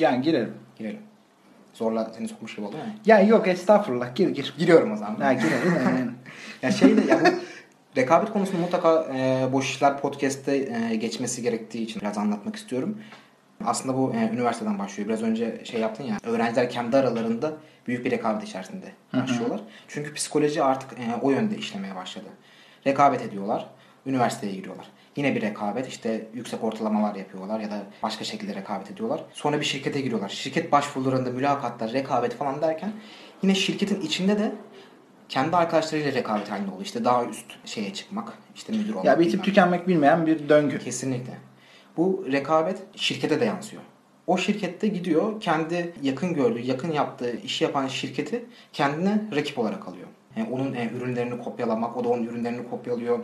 Yani 0.00 0.22
girelim. 0.22 0.54
Girelim. 0.78 1.00
Zorla 1.74 2.12
seni 2.16 2.28
sokmuş 2.28 2.56
gibi 2.56 2.66
oldu 2.66 2.76
mu? 2.76 2.82
Ya 3.06 3.20
yok 3.20 3.48
estağfurullah 3.48 4.14
gir 4.14 4.28
gir. 4.28 4.54
Giriyorum 4.58 4.92
o 4.92 4.96
zaman. 4.96 5.20
Ha 5.20 5.32
girelim. 5.32 5.74
yani. 5.84 6.10
Ya 6.62 6.70
şey 6.72 6.96
de 6.96 7.00
ya 7.00 7.20
bu 7.20 7.28
rekabet 7.96 8.32
konusunu 8.32 8.60
mutlaka 8.60 9.06
e, 9.14 9.48
Boş 9.52 9.70
İşler 9.70 10.00
Podcast'te 10.00 10.56
e, 10.56 10.96
geçmesi 10.96 11.42
gerektiği 11.42 11.82
için 11.82 12.00
biraz 12.00 12.18
anlatmak 12.18 12.56
istiyorum. 12.56 12.98
Aslında 13.64 13.98
bu 13.98 14.14
e, 14.14 14.30
üniversiteden 14.34 14.78
başlıyor. 14.78 15.08
Biraz 15.08 15.22
önce 15.22 15.60
şey 15.64 15.80
yaptın 15.80 16.04
ya. 16.04 16.16
Öğrenciler 16.24 16.70
kendi 16.70 16.96
aralarında 16.96 17.52
büyük 17.86 18.04
bir 18.04 18.10
rekabet 18.10 18.48
içerisinde 18.48 18.92
başlıyorlar. 19.12 19.60
Çünkü 19.88 20.14
psikoloji 20.14 20.62
artık 20.62 20.92
e, 20.92 21.16
o 21.22 21.30
yönde 21.30 21.56
işlemeye 21.56 21.96
başladı. 21.96 22.28
Rekabet 22.86 23.22
ediyorlar. 23.22 23.66
Üniversiteye 24.06 24.52
giriyorlar. 24.52 24.86
Yine 25.16 25.34
bir 25.34 25.40
rekabet 25.40 25.88
işte 25.88 26.26
yüksek 26.34 26.64
ortalamalar 26.64 27.14
yapıyorlar 27.14 27.60
ya 27.60 27.70
da 27.70 27.82
başka 28.02 28.24
şekilde 28.24 28.54
rekabet 28.54 28.90
ediyorlar. 28.90 29.24
Sonra 29.32 29.60
bir 29.60 29.64
şirkete 29.64 30.00
giriyorlar. 30.00 30.28
Şirket 30.28 30.72
başvurularında 30.72 31.30
mülakatlar, 31.30 31.92
rekabet 31.92 32.34
falan 32.34 32.62
derken 32.62 32.92
yine 33.42 33.54
şirketin 33.54 34.00
içinde 34.00 34.38
de 34.38 34.52
kendi 35.28 35.56
arkadaşlarıyla 35.56 36.12
rekabet 36.12 36.50
halinde 36.50 36.70
oluyor. 36.70 36.84
İşte 36.84 37.04
daha 37.04 37.24
üst 37.24 37.46
şeye 37.64 37.92
çıkmak, 37.92 38.32
işte 38.54 38.72
müdür 38.72 38.92
olmak. 38.92 39.04
ya 39.04 39.18
bitip 39.20 39.44
tükenmek 39.44 39.88
bilmeyen 39.88 40.26
bir 40.26 40.48
döngü. 40.48 40.78
Kesinlikle. 40.78 41.49
Bu 42.00 42.24
rekabet 42.32 42.78
şirkete 42.96 43.40
de 43.40 43.44
yansıyor. 43.44 43.82
O 44.26 44.38
şirkette 44.38 44.88
gidiyor 44.88 45.40
kendi 45.40 45.94
yakın 46.02 46.34
gördüğü, 46.34 46.60
yakın 46.60 46.92
yaptığı 46.92 47.36
işi 47.36 47.64
yapan 47.64 47.86
şirketi 47.86 48.44
kendine 48.72 49.22
rakip 49.34 49.58
olarak 49.58 49.88
alıyor. 49.88 50.08
Yani 50.36 50.48
onun 50.50 50.74
e, 50.74 50.90
ürünlerini 50.96 51.42
kopyalamak, 51.42 51.96
o 51.96 52.04
da 52.04 52.08
onun 52.08 52.24
ürünlerini 52.24 52.70
kopyalıyor. 52.70 53.18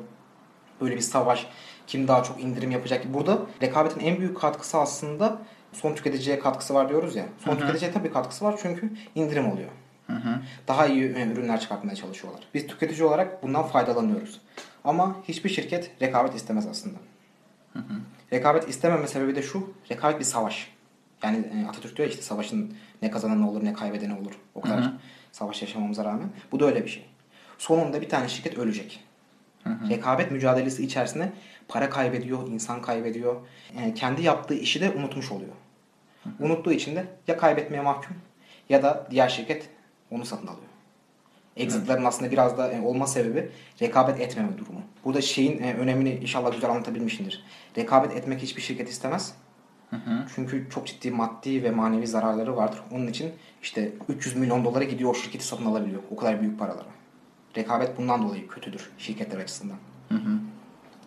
Böyle 0.80 0.96
bir 0.96 1.00
savaş. 1.00 1.46
Kim 1.86 2.08
daha 2.08 2.22
çok 2.22 2.40
indirim 2.40 2.70
yapacak? 2.70 3.14
Burada 3.14 3.38
rekabetin 3.62 4.00
en 4.00 4.18
büyük 4.18 4.36
katkısı 4.36 4.78
aslında 4.78 5.38
son 5.72 5.94
tüketiciye 5.94 6.38
katkısı 6.38 6.74
var 6.74 6.88
diyoruz 6.88 7.16
ya. 7.16 7.24
Son 7.44 7.56
tüketiciye 7.56 7.92
tabii 7.92 8.12
katkısı 8.12 8.44
var 8.44 8.54
çünkü 8.62 8.90
indirim 9.14 9.52
oluyor. 9.52 9.70
Daha 10.68 10.86
iyi 10.86 11.04
e, 11.04 11.26
ürünler 11.26 11.60
çıkartmaya 11.60 11.94
çalışıyorlar. 11.96 12.42
Biz 12.54 12.66
tüketici 12.66 13.04
olarak 13.04 13.42
bundan 13.42 13.62
faydalanıyoruz. 13.62 14.40
Ama 14.84 15.16
hiçbir 15.28 15.50
şirket 15.50 15.90
rekabet 16.02 16.34
istemez 16.34 16.66
aslında. 16.66 16.98
Rekabet 18.36 18.68
istememe 18.68 19.06
sebebi 19.06 19.36
de 19.36 19.42
şu. 19.42 19.74
Rekabet 19.90 20.20
bir 20.20 20.24
savaş. 20.24 20.72
Yani 21.22 21.36
e, 21.36 21.68
Atatürk 21.68 21.96
diyor 21.96 22.08
işte 22.08 22.22
savaşın 22.22 22.74
ne 23.02 23.10
kazananı 23.10 23.50
olur 23.50 23.64
ne 23.64 23.72
kaybedeni 23.72 24.14
olur. 24.14 24.32
O 24.54 24.60
kadar 24.60 24.92
savaş 25.32 25.62
yaşamamıza 25.62 26.04
rağmen. 26.04 26.28
Bu 26.52 26.60
da 26.60 26.66
öyle 26.66 26.84
bir 26.84 26.90
şey. 26.90 27.06
Sonunda 27.58 28.00
bir 28.00 28.08
tane 28.08 28.28
şirket 28.28 28.58
ölecek. 28.58 29.04
Rekabet 29.90 30.30
mücadelesi 30.30 30.84
içerisinde 30.84 31.32
para 31.68 31.90
kaybediyor, 31.90 32.48
insan 32.48 32.82
kaybediyor. 32.82 33.36
E, 33.78 33.94
kendi 33.94 34.22
yaptığı 34.22 34.54
işi 34.54 34.80
de 34.80 34.90
unutmuş 34.90 35.32
oluyor. 35.32 35.52
Unuttuğu 36.40 36.72
için 36.72 36.96
de 36.96 37.06
ya 37.28 37.36
kaybetmeye 37.36 37.82
mahkum 37.82 38.16
ya 38.68 38.82
da 38.82 39.06
diğer 39.10 39.28
şirket 39.28 39.68
onu 40.10 40.24
satın 40.24 40.46
alıyor. 40.46 40.68
Exit'lerin 41.56 42.04
aslında 42.04 42.30
biraz 42.30 42.58
da 42.58 42.72
e, 42.72 42.80
olma 42.80 43.06
sebebi 43.06 43.48
rekabet 43.82 44.20
etmeme 44.20 44.58
durumu. 44.58 44.80
Burada 45.04 45.20
şeyin 45.20 45.62
e, 45.62 45.74
önemini 45.74 46.14
inşallah 46.14 46.52
güzel 46.52 46.70
anlatabilmişimdir. 46.70 47.44
Rekabet 47.78 48.12
etmek 48.16 48.42
hiçbir 48.42 48.62
şirket 48.62 48.88
istemez. 48.88 49.34
Çünkü 50.34 50.66
çok 50.70 50.86
ciddi 50.86 51.10
maddi 51.10 51.62
ve 51.62 51.70
manevi 51.70 52.06
zararları 52.06 52.56
vardır. 52.56 52.80
Onun 52.92 53.06
için 53.06 53.32
işte 53.62 53.92
300 54.08 54.36
milyon 54.36 54.64
dolara 54.64 54.84
gidiyor 54.84 55.10
o 55.10 55.14
şirketi 55.14 55.46
satın 55.46 55.66
alabiliyor. 55.66 56.02
O 56.10 56.16
kadar 56.16 56.40
büyük 56.40 56.58
paralara. 56.58 56.88
Rekabet 57.56 57.98
bundan 57.98 58.22
dolayı 58.22 58.48
kötüdür 58.48 58.90
şirketler 58.98 59.38
açısından. 59.38 59.76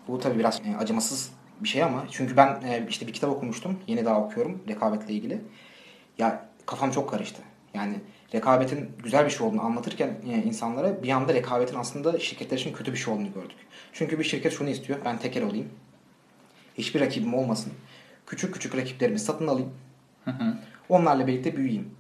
Bu 0.08 0.20
tabii 0.20 0.40
biraz 0.40 0.62
e, 0.66 0.78
acımasız 0.78 1.32
bir 1.60 1.70
şey 1.70 1.84
ama 1.84 2.04
çünkü 2.12 2.38
ben 2.38 2.62
işte 2.90 3.08
bir 3.08 3.14
kitap 3.14 3.30
okumuştum. 3.30 3.80
Yeni 3.88 4.06
daha 4.06 4.22
okuyorum 4.22 4.64
rekabetle 4.68 5.14
ilgili. 5.14 5.42
Ya 6.18 6.46
kafam 6.66 6.92
çok 6.92 7.10
karıştı. 7.10 7.42
Yani 7.74 7.96
rekabetin 8.34 8.92
güzel 9.04 9.26
bir 9.26 9.30
şey 9.30 9.48
olduğunu 9.48 9.62
anlatırken 9.62 10.16
e, 10.30 10.44
insanlara 10.44 11.04
bir 11.04 11.10
anda 11.10 11.34
rekabetin 11.34 11.76
aslında 11.76 12.20
şirketler 12.20 12.58
için 12.58 12.74
kötü 12.74 12.94
bir 12.94 12.98
şey 12.98 13.14
olduğunu 13.14 13.34
gördük. 13.34 13.58
Çünkü 13.94 14.20
bir 14.20 14.24
şirket 14.24 14.54
şunu 14.54 14.70
istiyor. 14.70 15.00
Ben 15.06 15.18
tekel 15.18 15.44
olayım. 15.44 15.70
Hiçbir 16.78 17.00
rakibim 17.00 17.34
olmasın. 17.34 17.74
Küçük 18.28 18.54
küçük 18.54 18.78
rakiplerimi 18.78 19.20
satın 19.20 19.48
alayım. 19.48 19.72
Onlarla 20.90 21.28
birlikte 21.28 21.58
büyüyeyim. 21.58 21.92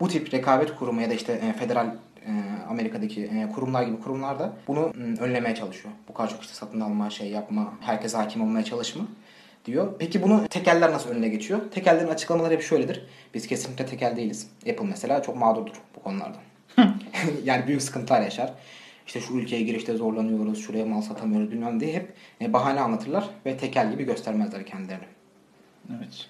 Bu 0.00 0.08
tip 0.08 0.34
rekabet 0.34 0.76
kurumu 0.76 1.00
ya 1.00 1.10
da 1.10 1.14
işte 1.14 1.32
e, 1.32 1.52
federal 1.52 1.86
e, 2.26 2.30
Amerika'daki 2.68 3.48
kurumlar 3.54 3.82
gibi 3.82 4.00
kurumlar 4.00 4.38
da 4.38 4.52
bunu 4.68 4.92
m, 4.94 5.18
önlemeye 5.20 5.54
çalışıyor. 5.54 5.94
Bu 6.08 6.14
kadar 6.14 6.30
çok 6.30 6.42
işte 6.42 6.54
satın 6.54 6.80
alma, 6.80 7.10
şey 7.10 7.30
yapma, 7.30 7.74
herkese 7.80 8.16
hakim 8.16 8.42
olmaya 8.42 8.64
çalışma 8.64 9.04
diyor. 9.64 9.94
Peki 9.98 10.22
bunu 10.22 10.48
tekeller 10.48 10.92
nasıl 10.92 11.10
önüne 11.10 11.28
geçiyor? 11.28 11.60
Tekellerin 11.70 12.08
açıklamaları 12.08 12.54
hep 12.54 12.62
şöyledir. 12.62 13.06
Biz 13.34 13.46
kesinlikle 13.46 13.86
tekel 13.86 14.16
değiliz. 14.16 14.46
Apple 14.70 14.86
mesela 14.86 15.22
çok 15.22 15.36
mağdurdur 15.36 15.74
bu 15.96 16.02
konularda. 16.02 16.38
yani 17.44 17.66
büyük 17.66 17.82
sıkıntılar 17.82 18.22
yaşar. 18.22 18.52
İşte 19.06 19.20
şu 19.20 19.34
ülkeye 19.34 19.62
girişte 19.62 19.96
zorlanıyoruz, 19.96 20.66
şuraya 20.66 20.86
mal 20.86 21.02
satamıyoruz 21.02 21.50
bilmem 21.50 21.80
diye 21.80 21.92
hep 21.92 22.12
e, 22.40 22.52
bahane 22.52 22.80
anlatırlar 22.80 23.24
ve 23.46 23.56
tekel 23.56 23.90
gibi 23.90 24.04
göstermezler 24.04 24.66
kendilerini. 24.66 25.04
Evet. 25.90 26.28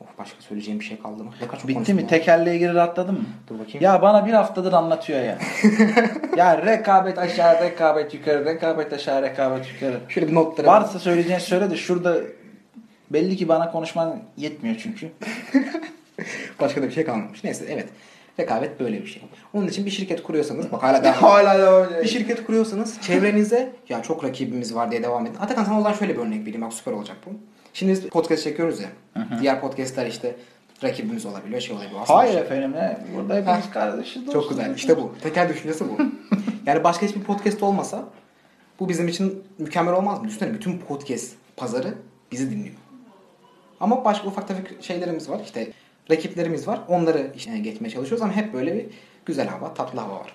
Of 0.00 0.18
başka 0.18 0.40
söyleyeceğim 0.40 0.80
bir 0.80 0.84
şey 0.84 0.98
kaldı 0.98 1.24
mı? 1.24 1.30
Ne 1.40 1.58
çok 1.58 1.68
Bitti 1.68 1.94
mi? 1.94 2.02
ya. 2.02 2.08
Tekerleğe 2.08 2.56
ilgili 2.56 2.74
rahatladın 2.74 3.14
mı? 3.14 3.24
Dur 3.48 3.58
bakayım. 3.58 3.80
Ya 3.80 4.02
bana 4.02 4.26
bir 4.26 4.32
haftadır 4.32 4.72
anlatıyor 4.72 5.20
ya. 5.20 5.38
ya 6.36 6.66
rekabet 6.66 7.18
aşağı, 7.18 7.64
rekabet 7.64 8.14
yukarı, 8.14 8.44
rekabet 8.44 8.92
aşağı, 8.92 9.22
rekabet 9.22 9.72
yukarı. 9.74 10.00
Şöyle 10.08 10.28
bir 10.28 10.34
notlara 10.34 10.66
Varsa 10.66 10.98
söyleyeceğin 10.98 11.38
söyle 11.38 11.70
de 11.70 11.76
şurada 11.76 12.16
belli 13.10 13.36
ki 13.36 13.48
bana 13.48 13.70
konuşman 13.72 14.22
yetmiyor 14.36 14.76
çünkü. 14.82 15.10
Başka 16.60 16.82
da 16.82 16.86
bir 16.86 16.92
şey 16.92 17.04
kalmamış. 17.04 17.44
Neyse 17.44 17.64
evet. 17.68 17.88
Rekabet 18.40 18.80
böyle 18.80 19.02
bir 19.02 19.06
şey. 19.06 19.22
Onun 19.54 19.68
için 19.68 19.86
bir 19.86 19.90
şirket 19.90 20.22
kuruyorsanız 20.22 20.72
bak 20.72 20.82
hala 20.82 21.04
devam 21.04 21.14
Hala 21.20 21.58
devam 21.58 21.84
ediyor. 21.84 22.02
Bir 22.02 22.08
şirket 22.08 22.46
kuruyorsanız 22.46 23.00
çevrenize 23.00 23.72
ya 23.88 24.02
çok 24.02 24.24
rakibimiz 24.24 24.74
var 24.74 24.90
diye 24.90 25.02
devam 25.02 25.26
edin. 25.26 25.36
Atakan 25.40 25.64
sana 25.64 25.78
o 25.78 25.82
zaman 25.82 25.96
şöyle 25.96 26.16
bir 26.16 26.20
örnek 26.20 26.40
vereyim. 26.40 26.62
Bak 26.62 26.72
süper 26.72 26.92
olacak 26.92 27.16
bu. 27.26 27.30
Şimdi 27.72 27.92
biz 27.92 28.06
podcast 28.06 28.44
çekiyoruz 28.44 28.80
ya. 28.80 28.88
Diğer 29.40 29.60
podcastler 29.60 30.06
işte 30.06 30.36
rakibimiz 30.84 31.26
olabiliyor, 31.26 31.60
şey 31.60 31.76
olabiliyor. 31.76 32.00
Aslında 32.02 32.18
Hayır 32.18 32.32
şey- 32.32 32.42
efendim 32.42 32.72
ne? 32.72 32.98
Burada 33.16 33.34
hepimiz 33.36 33.70
kardeşiz. 33.70 34.32
Çok 34.32 34.48
güzel. 34.48 34.74
İşte 34.74 34.96
bu. 34.96 35.12
Tekel 35.22 35.48
düşüncesi 35.48 35.84
bu. 35.88 35.96
yani 36.66 36.84
başka 36.84 37.06
hiçbir 37.06 37.20
podcast 37.22 37.62
olmasa 37.62 38.04
bu 38.80 38.88
bizim 38.88 39.08
için 39.08 39.42
mükemmel 39.58 39.94
olmaz 39.94 40.18
mı? 40.20 40.28
Düşünsene 40.28 40.54
bütün 40.54 40.78
podcast 40.78 41.32
pazarı 41.56 41.94
bizi 42.32 42.50
dinliyor. 42.50 42.74
Ama 43.80 44.04
başka 44.04 44.28
ufak 44.28 44.48
tefek 44.48 44.84
şeylerimiz 44.84 45.30
var. 45.30 45.40
İşte 45.44 45.72
rakiplerimiz 46.10 46.68
var. 46.68 46.80
Onları 46.88 47.32
işte 47.36 47.58
geçmeye 47.58 47.90
çalışıyoruz 47.90 48.22
ama 48.22 48.36
hep 48.36 48.54
böyle 48.54 48.74
bir 48.74 48.86
güzel 49.26 49.48
hava, 49.48 49.74
tatlı 49.74 50.00
hava 50.00 50.14
var. 50.14 50.32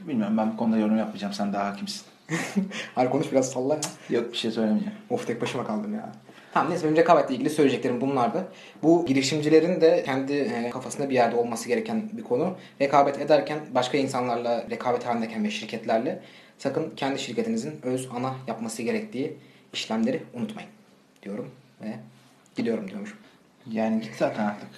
Bilmiyorum 0.00 0.38
ben 0.38 0.52
bu 0.52 0.56
konuda 0.56 0.78
yorum 0.78 0.98
yapmayacağım. 0.98 1.34
Sen 1.34 1.52
daha 1.52 1.66
hakimsin. 1.66 2.02
Hadi 2.94 3.10
konuş 3.10 3.32
biraz 3.32 3.50
salla 3.50 3.74
ya. 3.74 3.80
Yok 4.10 4.32
bir 4.32 4.36
şey 4.36 4.50
söylemeyeceğim. 4.50 4.98
Of 5.10 5.26
tek 5.26 5.42
başıma 5.42 5.66
kaldım 5.66 5.94
ya. 5.94 6.12
Tamam 6.54 6.70
neyse 6.70 6.84
benim 6.84 6.96
rekabetle 6.96 7.34
ilgili 7.34 7.50
söyleyeceklerim 7.50 8.00
bunlardı. 8.00 8.44
Bu 8.82 9.06
girişimcilerin 9.06 9.80
de 9.80 10.02
kendi 10.06 10.32
e, 10.32 10.70
kafasında 10.70 11.10
bir 11.10 11.14
yerde 11.14 11.36
olması 11.36 11.68
gereken 11.68 12.10
bir 12.12 12.22
konu. 12.22 12.56
Rekabet 12.80 13.20
ederken 13.20 13.58
başka 13.74 13.98
insanlarla 13.98 14.66
rekabet 14.70 15.06
halindeyken 15.06 15.44
ve 15.44 15.50
şirketlerle 15.50 16.22
sakın 16.58 16.92
kendi 16.96 17.18
şirketinizin 17.18 17.80
öz 17.82 18.08
ana 18.16 18.34
yapması 18.46 18.82
gerektiği 18.82 19.36
işlemleri 19.72 20.22
unutmayın 20.34 20.70
diyorum 21.22 21.50
ve 21.82 21.94
gidiyorum 22.56 22.88
diyormuşum. 22.88 23.18
Yani 23.70 24.00
git 24.00 24.14
zaten 24.18 24.44
artık. 24.44 24.68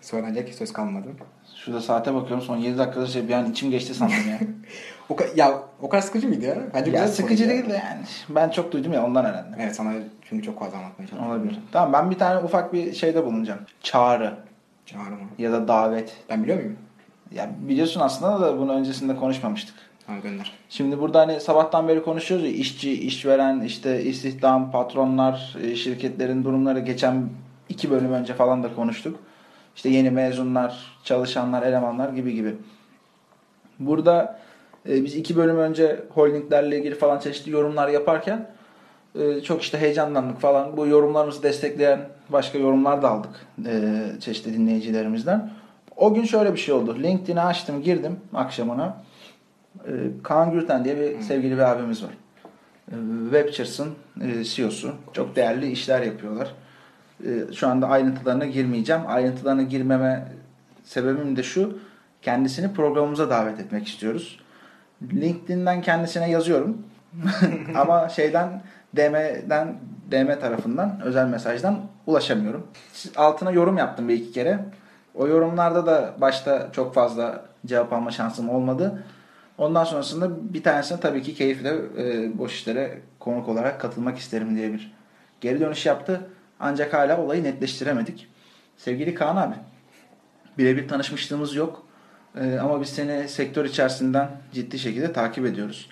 Söylenecek 0.00 0.54
söz 0.54 0.72
kalmadı. 0.72 1.08
Şurada 1.56 1.80
saate 1.80 2.14
bakıyorum 2.14 2.44
son 2.44 2.56
7 2.56 2.78
dakikada 2.78 3.06
şey 3.06 3.28
bir 3.28 3.32
an 3.34 3.50
içim 3.50 3.70
geçti 3.70 3.94
sandım 3.94 4.28
ya. 4.30 4.38
O 5.08 5.14
ka- 5.14 5.38
ya 5.38 5.62
o 5.82 5.88
kadar 5.88 6.02
sıkıcı 6.02 6.28
mıydı 6.28 6.44
ya? 6.44 6.56
Bence 6.74 6.90
ya 6.90 7.08
sıkıcı 7.08 7.48
değil 7.48 7.68
de 7.68 7.72
yani. 7.72 8.00
Ben 8.28 8.48
çok 8.48 8.72
duydum 8.72 8.92
ya 8.92 9.04
ondan 9.06 9.24
herhalde. 9.24 9.56
Evet 9.58 9.76
sana 9.76 9.92
çünkü 10.22 10.42
çok 10.46 10.58
fazla 10.58 10.78
anlatmaya 10.78 11.06
çalışıyorum. 11.08 11.30
Olabilir. 11.36 11.58
Tamam 11.72 11.92
ben 11.92 12.10
bir 12.10 12.18
tane 12.18 12.40
ufak 12.44 12.72
bir 12.72 12.92
şeyde 12.92 13.24
bulunacağım. 13.26 13.60
Çağrı 13.82 14.34
Çağrı 14.86 15.10
mı? 15.10 15.28
ya 15.38 15.52
da 15.52 15.68
davet. 15.68 16.16
Ben 16.28 16.42
biliyor 16.42 16.58
muyum? 16.58 16.76
Ya 17.32 17.50
biliyorsun 17.60 18.00
aslında 18.00 18.40
da 18.40 18.58
bunu 18.58 18.72
öncesinde 18.72 19.16
konuşmamıştık. 19.16 19.74
Tamam 20.10 20.22
gönder. 20.22 20.52
Şimdi 20.68 21.00
burada 21.00 21.20
hani 21.20 21.40
sabahtan 21.40 21.88
beri 21.88 22.02
konuşuyoruz 22.02 22.46
ya 22.46 22.52
işçi, 22.52 22.92
işveren, 22.92 23.60
işte 23.60 24.02
istihdam, 24.02 24.70
patronlar, 24.70 25.56
e, 25.62 25.76
şirketlerin 25.76 26.44
durumları 26.44 26.80
geçen 26.80 27.28
iki 27.68 27.90
bölüm 27.90 28.12
önce 28.12 28.34
falan 28.34 28.62
da 28.62 28.74
konuştuk. 28.74 29.18
İşte 29.76 29.88
yeni 29.88 30.10
mezunlar, 30.10 31.00
çalışanlar, 31.04 31.62
elemanlar 31.62 32.08
gibi 32.08 32.34
gibi. 32.34 32.54
Burada 33.78 34.40
e, 34.88 35.04
biz 35.04 35.16
iki 35.16 35.36
bölüm 35.36 35.58
önce 35.58 36.00
holdinglerle 36.14 36.78
ilgili 36.78 36.94
falan 36.94 37.18
çeşitli 37.18 37.50
yorumlar 37.50 37.88
yaparken 37.88 38.50
e, 39.20 39.40
çok 39.40 39.62
işte 39.62 39.78
heyecanlandık 39.78 40.40
falan. 40.40 40.76
Bu 40.76 40.86
yorumlarımızı 40.86 41.42
destekleyen 41.42 42.00
başka 42.28 42.58
yorumlar 42.58 43.02
da 43.02 43.10
aldık 43.10 43.46
e, 43.66 44.02
çeşitli 44.20 44.54
dinleyicilerimizden. 44.54 45.50
O 45.96 46.14
gün 46.14 46.24
şöyle 46.24 46.52
bir 46.52 46.58
şey 46.58 46.74
oldu. 46.74 46.96
LinkedIn'i 47.02 47.40
açtım, 47.40 47.82
girdim 47.82 48.20
akşamına. 48.34 49.09
Ee, 49.86 49.90
Kaan 50.22 50.52
Gürten 50.52 50.84
diye 50.84 50.96
bir 50.96 51.20
sevgili 51.20 51.54
bir 51.54 51.72
abimiz 51.72 52.04
var. 52.04 52.10
Ee, 52.92 52.94
Webchers'ın 53.22 53.94
e, 54.20 54.44
CEO'su. 54.44 54.94
Çok 55.12 55.36
değerli 55.36 55.70
işler 55.70 56.02
yapıyorlar. 56.02 56.54
Ee, 57.26 57.52
Şu 57.54 57.68
anda 57.68 57.88
ayrıntılarına 57.88 58.46
girmeyeceğim. 58.46 59.02
Ayrıntılarına 59.06 59.62
girmeme 59.62 60.28
sebebim 60.84 61.36
de 61.36 61.42
şu. 61.42 61.78
Kendisini 62.22 62.74
programımıza 62.74 63.30
davet 63.30 63.60
etmek 63.60 63.88
istiyoruz. 63.88 64.40
LinkedIn'den 65.12 65.82
kendisine 65.82 66.30
yazıyorum. 66.30 66.78
Ama 67.74 68.08
şeyden 68.08 68.62
DM'den 68.96 69.76
DM 70.10 70.40
tarafından 70.40 71.00
özel 71.04 71.26
mesajdan 71.26 71.80
ulaşamıyorum. 72.06 72.66
Altına 73.16 73.50
yorum 73.50 73.78
yaptım 73.78 74.08
bir 74.08 74.14
iki 74.14 74.32
kere. 74.32 74.58
O 75.14 75.26
yorumlarda 75.26 75.86
da 75.86 76.14
başta 76.18 76.68
çok 76.72 76.94
fazla 76.94 77.44
cevap 77.66 77.92
alma 77.92 78.10
şansım 78.10 78.48
olmadı. 78.48 79.02
Ondan 79.60 79.84
sonrasında 79.84 80.54
bir 80.54 80.62
tanesine 80.62 81.00
tabii 81.00 81.22
ki 81.22 81.34
keyifle 81.34 81.68
e, 81.98 82.38
boş 82.38 82.54
işlere 82.54 83.00
konuk 83.18 83.48
olarak 83.48 83.80
katılmak 83.80 84.18
isterim 84.18 84.56
diye 84.56 84.72
bir 84.72 84.92
geri 85.40 85.60
dönüş 85.60 85.86
yaptı. 85.86 86.20
Ancak 86.60 86.94
hala 86.94 87.20
olayı 87.20 87.44
netleştiremedik. 87.44 88.28
Sevgili 88.76 89.14
Kaan 89.14 89.36
abi, 89.36 89.54
birebir 90.58 90.88
tanışmışlığımız 90.88 91.54
yok. 91.54 91.86
E, 92.40 92.58
ama 92.58 92.80
biz 92.80 92.88
seni 92.88 93.28
sektör 93.28 93.64
içerisinden 93.64 94.30
ciddi 94.52 94.78
şekilde 94.78 95.12
takip 95.12 95.46
ediyoruz. 95.46 95.88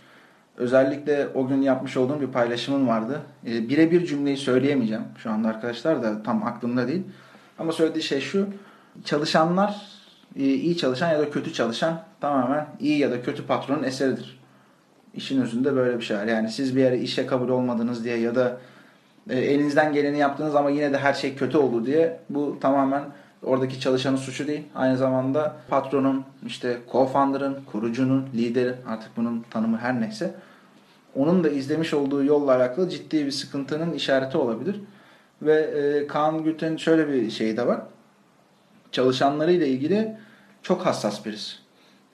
Özellikle 0.56 1.28
o 1.34 1.46
gün 1.46 1.62
yapmış 1.62 1.96
olduğum 1.96 2.20
bir 2.20 2.26
paylaşımın 2.26 2.88
vardı. 2.88 3.20
E, 3.46 3.68
birebir 3.68 4.06
cümleyi 4.06 4.36
söyleyemeyeceğim. 4.36 5.04
Şu 5.18 5.30
anda 5.30 5.48
arkadaşlar 5.48 6.02
da 6.02 6.22
tam 6.22 6.42
aklımda 6.42 6.88
değil. 6.88 7.02
Ama 7.58 7.72
söylediği 7.72 8.02
şey 8.02 8.20
şu. 8.20 8.46
Çalışanlar 9.04 9.97
iyi 10.36 10.76
çalışan 10.76 11.10
ya 11.10 11.18
da 11.18 11.30
kötü 11.30 11.52
çalışan 11.52 12.02
tamamen 12.20 12.66
iyi 12.80 12.98
ya 12.98 13.10
da 13.10 13.22
kötü 13.22 13.46
patronun 13.46 13.82
eseridir. 13.82 14.38
İşin 15.14 15.42
özünde 15.42 15.76
böyle 15.76 15.98
bir 15.98 16.04
şey 16.04 16.16
var. 16.16 16.26
Yani 16.26 16.50
siz 16.50 16.76
bir 16.76 16.80
yere 16.80 16.98
işe 16.98 17.26
kabul 17.26 17.48
olmadınız 17.48 18.04
diye 18.04 18.16
ya 18.16 18.34
da 18.34 18.58
e, 19.30 19.38
elinizden 19.38 19.92
geleni 19.92 20.18
yaptınız 20.18 20.54
ama 20.54 20.70
yine 20.70 20.92
de 20.92 20.98
her 20.98 21.14
şey 21.14 21.34
kötü 21.34 21.58
oldu 21.58 21.86
diye 21.86 22.20
bu 22.30 22.58
tamamen 22.60 23.02
oradaki 23.42 23.80
çalışanın 23.80 24.16
suçu 24.16 24.46
değil. 24.46 24.62
Aynı 24.74 24.96
zamanda 24.96 25.56
patronun, 25.68 26.24
işte 26.46 26.78
co-founder'ın, 26.92 27.64
kurucunun, 27.64 28.28
liderin 28.34 28.76
artık 28.86 29.16
bunun 29.16 29.44
tanımı 29.50 29.78
her 29.78 30.00
neyse 30.00 30.34
onun 31.14 31.44
da 31.44 31.48
izlemiş 31.48 31.94
olduğu 31.94 32.24
yolla 32.24 32.56
alakalı 32.56 32.88
ciddi 32.88 33.26
bir 33.26 33.30
sıkıntının 33.30 33.92
işareti 33.92 34.38
olabilir. 34.38 34.80
Ve 35.42 35.60
e, 35.60 36.06
Kaan 36.06 36.44
Gülten'in 36.44 36.76
şöyle 36.76 37.08
bir 37.08 37.30
şeyi 37.30 37.56
de 37.56 37.66
var. 37.66 37.80
Çalışanlarıyla 38.92 39.66
ilgili 39.66 40.16
çok 40.62 40.86
hassas 40.86 41.26
birisi. 41.26 41.56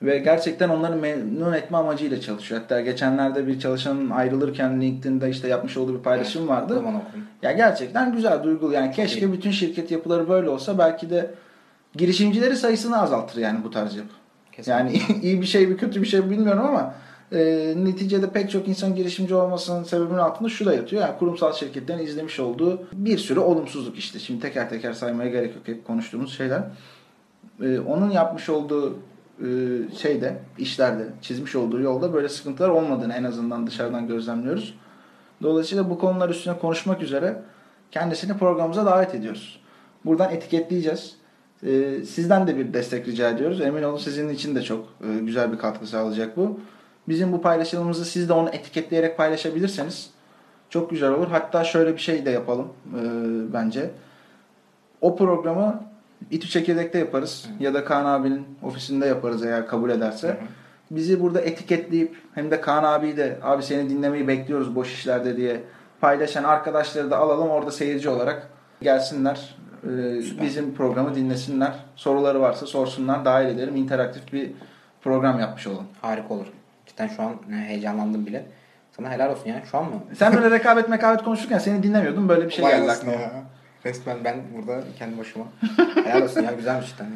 Ve 0.02 0.18
gerçekten 0.18 0.68
onları 0.68 0.96
memnun 0.96 1.52
etme 1.52 1.76
amacıyla 1.76 2.20
çalışıyor. 2.20 2.60
Hatta 2.60 2.80
geçenlerde 2.80 3.46
bir 3.46 3.60
çalışanın 3.60 4.10
ayrılırken 4.10 4.80
LinkedIn'de 4.80 5.30
işte 5.30 5.48
yapmış 5.48 5.76
olduğu 5.76 5.98
bir 5.98 6.02
paylaşım 6.02 6.42
Evet, 6.42 6.50
vardı. 6.50 6.74
Okudum. 6.74 7.24
Ya 7.42 7.52
gerçekten 7.52 8.12
güzel, 8.12 8.42
duygulu. 8.42 8.72
Yani 8.72 8.92
keşke 8.92 9.32
bütün 9.32 9.50
şirket 9.50 9.90
yapıları 9.90 10.28
böyle 10.28 10.48
olsa 10.48 10.78
belki 10.78 11.10
de 11.10 11.30
girişimcileri 11.96 12.56
sayısını 12.56 13.02
azaltır 13.02 13.40
yani 13.40 13.64
bu 13.64 13.70
tarz 13.70 13.96
yapı. 13.96 14.14
Kesinlikle. 14.52 14.72
Yani 14.72 15.00
iyi 15.22 15.40
bir 15.40 15.46
şey 15.46 15.66
mi 15.66 15.76
kötü 15.76 16.02
bir 16.02 16.06
şey 16.06 16.20
mi 16.20 16.30
bilmiyorum 16.30 16.64
ama 16.64 16.94
e, 17.32 17.74
neticede 17.76 18.30
pek 18.30 18.50
çok 18.50 18.68
insan 18.68 18.94
girişimci 18.94 19.34
olmasının 19.34 19.84
sebebinin 19.84 20.18
altında 20.18 20.48
şu 20.48 20.66
da 20.66 20.74
yatıyor. 20.74 21.02
Yani 21.02 21.18
kurumsal 21.18 21.52
şirketlerin 21.52 22.06
izlemiş 22.06 22.40
olduğu 22.40 22.82
bir 22.92 23.18
sürü 23.18 23.40
olumsuzluk 23.40 23.98
işte. 23.98 24.18
Şimdi 24.18 24.40
teker 24.40 24.70
teker 24.70 24.92
saymaya 24.92 25.30
gerek 25.30 25.54
yok. 25.54 25.68
Hep 25.68 25.86
konuştuğumuz 25.86 26.36
şeyler. 26.36 26.62
E, 27.62 27.78
onun 27.78 28.10
yapmış 28.10 28.48
olduğu 28.48 28.98
e, 29.40 29.46
şeyde, 29.98 30.38
işlerde, 30.58 31.08
çizmiş 31.22 31.56
olduğu 31.56 31.80
yolda 31.80 32.12
böyle 32.12 32.28
sıkıntılar 32.28 32.68
olmadığını 32.68 33.14
en 33.14 33.24
azından 33.24 33.66
dışarıdan 33.66 34.08
gözlemliyoruz. 34.08 34.74
Dolayısıyla 35.42 35.90
bu 35.90 35.98
konular 35.98 36.28
üstüne 36.28 36.58
konuşmak 36.58 37.02
üzere 37.02 37.42
kendisini 37.90 38.38
programımıza 38.38 38.86
davet 38.86 39.14
ediyoruz. 39.14 39.60
Buradan 40.04 40.32
etiketleyeceğiz. 40.32 41.16
Ee, 41.66 41.98
sizden 42.06 42.46
de 42.46 42.56
bir 42.56 42.74
destek 42.74 43.08
rica 43.08 43.30
ediyoruz. 43.30 43.60
Emin 43.60 43.82
olun 43.82 43.96
sizin 43.96 44.28
için 44.28 44.54
de 44.54 44.62
çok 44.62 44.88
e, 45.04 45.18
güzel 45.18 45.52
bir 45.52 45.58
katkı 45.58 45.86
sağlayacak 45.86 46.36
bu. 46.36 46.60
Bizim 47.08 47.32
bu 47.32 47.42
paylaşımımızı 47.42 48.04
siz 48.04 48.28
de 48.28 48.32
onu 48.32 48.48
etiketleyerek 48.48 49.16
paylaşabilirseniz 49.16 50.10
çok 50.70 50.90
güzel 50.90 51.10
olur. 51.10 51.28
Hatta 51.28 51.64
şöyle 51.64 51.92
bir 51.92 51.98
şey 51.98 52.26
de 52.26 52.30
yapalım 52.30 52.68
e, 52.88 53.02
bence. 53.52 53.90
O 55.00 55.16
programı 55.16 55.84
İTÜ 56.30 56.48
Çekirdek'te 56.48 56.98
yaparız. 56.98 57.48
Ya 57.60 57.74
da 57.74 57.84
Kaan 57.84 58.04
abinin 58.04 58.46
ofisinde 58.62 59.06
yaparız 59.06 59.44
eğer 59.44 59.66
kabul 59.66 59.90
ederse. 59.90 60.28
Hı 60.28 60.32
hı. 60.32 60.36
Bizi 60.90 61.20
burada 61.20 61.40
etiketleyip 61.40 62.16
hem 62.34 62.50
de 62.50 62.60
Kaan 62.60 62.84
abiyi 62.84 63.16
de 63.16 63.38
abi 63.42 63.62
seni 63.62 63.90
dinlemeyi 63.90 64.28
bekliyoruz 64.28 64.74
boş 64.74 64.92
işlerde 64.92 65.36
diye 65.36 65.60
paylaşan 66.00 66.44
arkadaşları 66.44 67.10
da 67.10 67.18
alalım 67.18 67.50
orada 67.50 67.70
seyirci 67.70 68.08
olarak 68.08 68.48
gelsinler. 68.82 69.56
Süper. 69.82 70.46
bizim 70.46 70.74
programı 70.74 71.14
dinlesinler. 71.14 71.72
Soruları 71.96 72.40
varsa 72.40 72.66
sorsunlar. 72.66 73.24
Dahil 73.24 73.48
edelim. 73.48 73.76
interaktif 73.76 74.32
bir 74.32 74.52
program 75.02 75.40
yapmış 75.40 75.66
olalım. 75.66 75.86
Harika 76.02 76.34
olur. 76.34 76.46
Cidden 76.94 77.08
şu 77.08 77.22
an 77.22 77.32
e, 77.52 77.54
heyecanlandım 77.54 78.26
bile. 78.26 78.46
Sana 78.96 79.10
helal 79.10 79.30
olsun 79.30 79.48
ya. 79.50 79.62
Şu 79.70 79.78
an 79.78 79.84
mı? 79.84 80.02
Sen 80.18 80.34
böyle 80.34 80.50
rekabet 80.50 80.88
mekabet 80.88 81.24
konuşurken 81.24 81.58
seni 81.58 81.82
dinlemiyordum. 81.82 82.28
Böyle 82.28 82.46
bir 82.46 82.50
şey 82.50 82.64
Vay 82.64 82.76
geldi 82.76 82.90
aklıma. 82.90 83.12
ya. 83.12 83.42
Resmen 83.84 84.16
ben 84.24 84.36
burada 84.56 84.84
kendi 84.98 85.18
başıma. 85.18 85.44
helal 86.04 86.22
olsun 86.22 86.42
ya. 86.42 86.52
Güzelmiş 86.52 86.90
cidden 86.90 87.04
ya. 87.04 87.10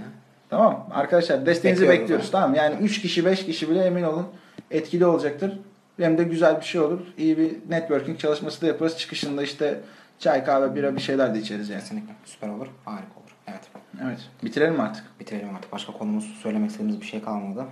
Tamam 0.51 0.89
arkadaşlar 0.91 1.47
desteğinizi 1.47 1.83
Bekliyoruz 1.83 2.03
bekliyoruz. 2.03 2.31
Tamam 2.31 2.55
yani 2.55 2.77
3 2.81 3.03
kişi 3.03 3.25
5 3.25 3.47
kişi 3.47 3.71
bile 3.71 3.85
emin 3.85 4.03
olun 4.03 4.27
etkili 4.71 5.07
olacaktır. 5.07 5.61
Hem 6.01 6.19
de 6.19 6.25
güzel 6.25 6.61
bir 6.61 6.65
şey 6.65 6.81
olur. 6.81 7.01
İyi 7.19 7.39
bir 7.39 7.53
networking 7.71 8.19
çalışması 8.19 8.63
da 8.63 8.67
yaparız. 8.67 8.99
Çıkışında 8.99 9.43
işte 9.43 9.81
çay 10.19 10.45
kahve 10.45 10.75
bira 10.75 10.97
bir 10.97 11.01
şeyler 11.01 11.35
de 11.35 11.39
içeriz 11.39 11.69
yani. 11.69 11.81
Kesinlikle. 11.81 12.13
Süper 12.25 12.49
olur. 12.49 12.67
Harika 12.85 13.21
olur. 13.21 13.37
Evet. 13.47 13.61
Evet. 14.05 14.19
Bitirelim 14.45 14.81
artık? 14.81 15.05
Bitirelim 15.21 15.55
artık. 15.57 15.73
Başka 15.73 15.93
konumuz 15.93 16.25
söylemek 16.43 16.71
istediğimiz 16.71 17.01
bir 17.01 17.07
şey 17.07 17.23
kalmadı. 17.23 17.65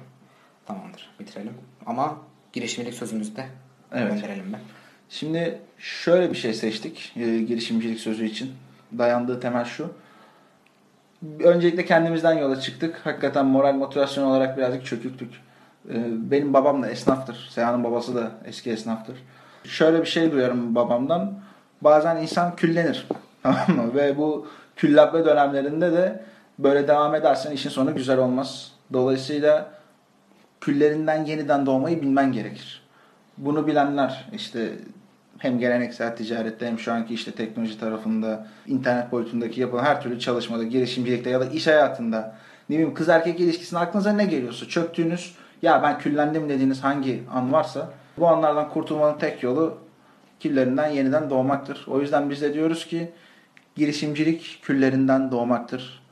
Tamamdır. 0.67 1.11
Bitirelim. 1.21 1.55
Ama 1.87 2.17
girişimcilik 2.53 2.99
sözümüzü 2.99 3.37
de 3.37 3.47
Evet. 3.93 4.13
gönderelim 4.13 4.53
ben. 4.53 4.61
Şimdi 5.09 5.59
şöyle 5.79 6.31
bir 6.31 6.37
şey 6.37 6.55
seçtik 6.55 7.13
e, 7.17 7.39
girişimcilik 7.43 8.01
sözü 8.01 8.25
için. 8.25 8.53
Dayandığı 8.99 9.41
temel 9.41 9.65
şu. 9.65 9.93
Öncelikle 11.45 11.85
kendimizden 11.85 12.33
yola 12.33 12.61
çıktık. 12.61 13.01
Hakikaten 13.05 13.47
moral 13.47 13.73
motivasyon 13.73 14.25
olarak 14.25 14.57
birazcık 14.59 14.87
çöküktük. 14.87 15.35
Ee, 15.91 16.05
benim 16.31 16.55
babam 16.55 16.83
da 16.83 16.91
esnaftır. 16.91 17.49
Seyhan'ın 17.51 17.85
babası 17.85 18.15
da 18.15 18.31
eski 18.45 18.71
esnaftır. 18.71 19.17
Şöyle 19.65 20.01
bir 20.01 20.07
şey 20.07 20.33
duyarım 20.33 20.75
babamdan. 20.75 21.35
Bazen 21.81 22.17
insan 22.17 22.57
küllenir. 22.57 23.07
Ve 23.95 24.17
bu 24.19 24.47
küllenme 24.77 25.25
dönemlerinde 25.25 25.93
de 25.93 26.25
böyle 26.59 26.89
devam 26.89 27.15
edersen 27.15 27.53
işin 27.53 27.71
sonu 27.71 27.95
güzel 27.95 28.19
olmaz. 28.19 28.73
Dolayısıyla 28.93 29.71
küllerinden 30.61 31.25
yeniden 31.25 31.67
doğmayı 31.67 32.03
bilmen 32.03 32.33
gerekir. 32.33 32.83
Bunu 33.39 33.67
bilenler 33.67 34.29
işte 34.33 34.73
hem 35.39 35.59
geleneksel 35.59 36.17
ticarette 36.17 36.67
hem 36.67 36.79
şu 36.79 36.93
anki 36.93 37.15
işte 37.15 37.31
teknoloji 37.31 37.81
tarafında, 37.81 38.47
internet 38.67 39.13
boyutundaki 39.13 39.61
yapılan 39.61 39.85
her 39.85 40.03
türlü 40.03 40.21
çalışmada, 40.21 40.65
girişimcilikte 40.65 41.31
ya 41.31 41.41
da 41.41 41.45
iş 41.45 41.67
hayatında 41.67 42.35
ne 42.69 42.77
bileyim 42.77 42.95
kız 42.95 43.09
erkek 43.09 43.41
ilişkisinde 43.41 43.81
aklınıza 43.81 44.13
ne 44.13 44.25
geliyorsa 44.25 44.69
çöktüğünüz 44.69 45.35
ya 45.63 45.83
ben 45.83 45.99
küllendim 45.99 46.49
dediğiniz 46.49 46.85
hangi 46.85 47.23
an 47.33 47.53
varsa 47.53 47.91
bu 48.19 48.29
anlardan 48.29 48.69
kurtulmanın 48.69 49.19
tek 49.19 49.43
yolu 49.43 49.79
küllerinden 50.41 50.89
yeniden 50.89 51.31
doğmaktır. 51.31 51.85
O 51.89 52.01
yüzden 52.01 52.31
biz 52.31 52.43
de 52.43 52.55
diyoruz 52.55 52.87
ki 52.87 53.11
girişimcilik 53.77 54.61
küllerinden 54.63 55.31
doğmaktır. 55.31 56.06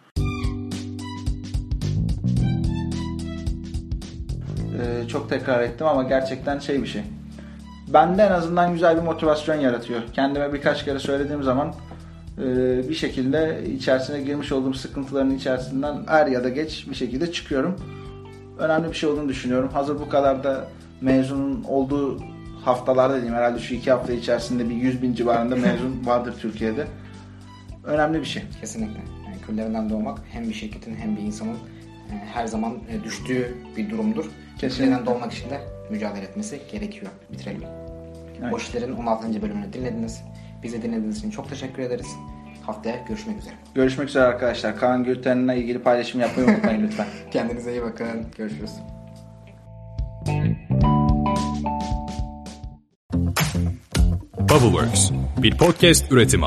Ee, 4.75 5.09
çok 5.09 5.31
tekrar 5.31 5.61
ettim 5.61 5.87
ama 5.87 6.03
gerçekten 6.03 6.59
şey 6.59 6.83
bir 6.83 6.87
şey. 6.87 7.03
Bende 7.89 8.23
en 8.23 8.33
azından 8.33 8.73
güzel 8.73 8.97
bir 8.97 9.03
motivasyon 9.03 9.55
yaratıyor. 9.55 10.01
Kendime 10.13 10.53
birkaç 10.53 10.85
kere 10.85 10.99
söylediğim 10.99 11.43
zaman 11.43 11.75
e, 12.39 12.45
bir 12.89 12.95
şekilde 12.95 13.65
içerisine 13.77 14.21
girmiş 14.21 14.53
olduğum 14.53 14.75
sıkıntıların 14.75 15.31
içerisinden 15.31 15.97
er 16.09 16.27
ya 16.27 16.45
da 16.45 16.49
geç 16.49 16.87
bir 16.91 16.95
şekilde 16.95 17.33
çıkıyorum. 17.33 17.77
Önemli 18.59 18.89
bir 18.89 18.95
şey 18.95 19.09
olduğunu 19.09 19.29
düşünüyorum. 19.29 19.71
Hazır 19.73 20.01
bu 20.01 20.09
kadar 20.09 20.45
da 20.45 20.65
mezunun 21.01 21.65
olduğu 21.65 22.21
haftalarda 22.65 23.15
diyeyim 23.15 23.35
herhalde 23.35 23.59
şu 23.59 23.75
iki 23.75 23.91
hafta 23.91 24.13
içerisinde 24.13 24.69
bir 24.69 24.75
100 24.75 25.03
bin 25.03 25.15
civarında 25.15 25.57
mezun 25.57 26.03
vardır 26.07 26.35
Türkiye'de. 26.41 26.87
Önemli 27.85 28.21
bir 28.21 28.25
şey. 28.25 28.43
Kesinlikle. 28.61 29.01
Yani 29.27 29.37
küllerinden 29.47 29.91
doğmak 29.91 30.19
hem 30.31 30.49
bir 30.49 30.55
şirketin 30.55 30.95
hem 30.95 31.17
bir 31.17 31.23
insanın 31.23 31.57
her 32.35 32.47
zaman 32.47 32.79
e, 32.91 33.05
düştüğü 33.05 33.55
bir 33.77 33.91
durumdur. 33.91 34.25
Kesinlikle. 34.59 35.07
Doğmak 35.07 35.33
için 35.33 35.51
de 35.51 35.61
mücadele 35.91 36.25
etmesi 36.25 36.61
gerekiyor. 36.73 37.13
Bitirelim. 37.33 37.63
Evet. 38.43 38.53
Boş 38.53 38.69
İşler'in 38.69 38.93
16. 38.93 39.43
bölümünü 39.43 39.73
dinlediniz. 39.73 40.23
Bizi 40.63 40.83
dinlediğiniz 40.83 41.19
için 41.19 41.31
çok 41.31 41.49
teşekkür 41.49 41.83
ederiz. 41.83 42.17
Haftaya 42.67 42.97
görüşmek 43.09 43.39
üzere. 43.39 43.55
Görüşmek 43.75 44.09
üzere 44.09 44.25
arkadaşlar. 44.25 44.77
Kaan 44.77 45.05
Gülten'le 45.05 45.49
ilgili 45.49 45.79
paylaşım 45.79 46.21
yapmayı 46.21 46.49
unutmayın 46.49 46.83
lütfen. 46.87 47.07
Kendinize 47.31 47.73
iyi 47.73 47.83
bakın. 47.83 48.27
Görüşürüz. 48.37 48.71
Bubbleworks 54.39 55.11
bir 55.43 55.59
podcast 55.59 56.13
üretimi. 56.13 56.47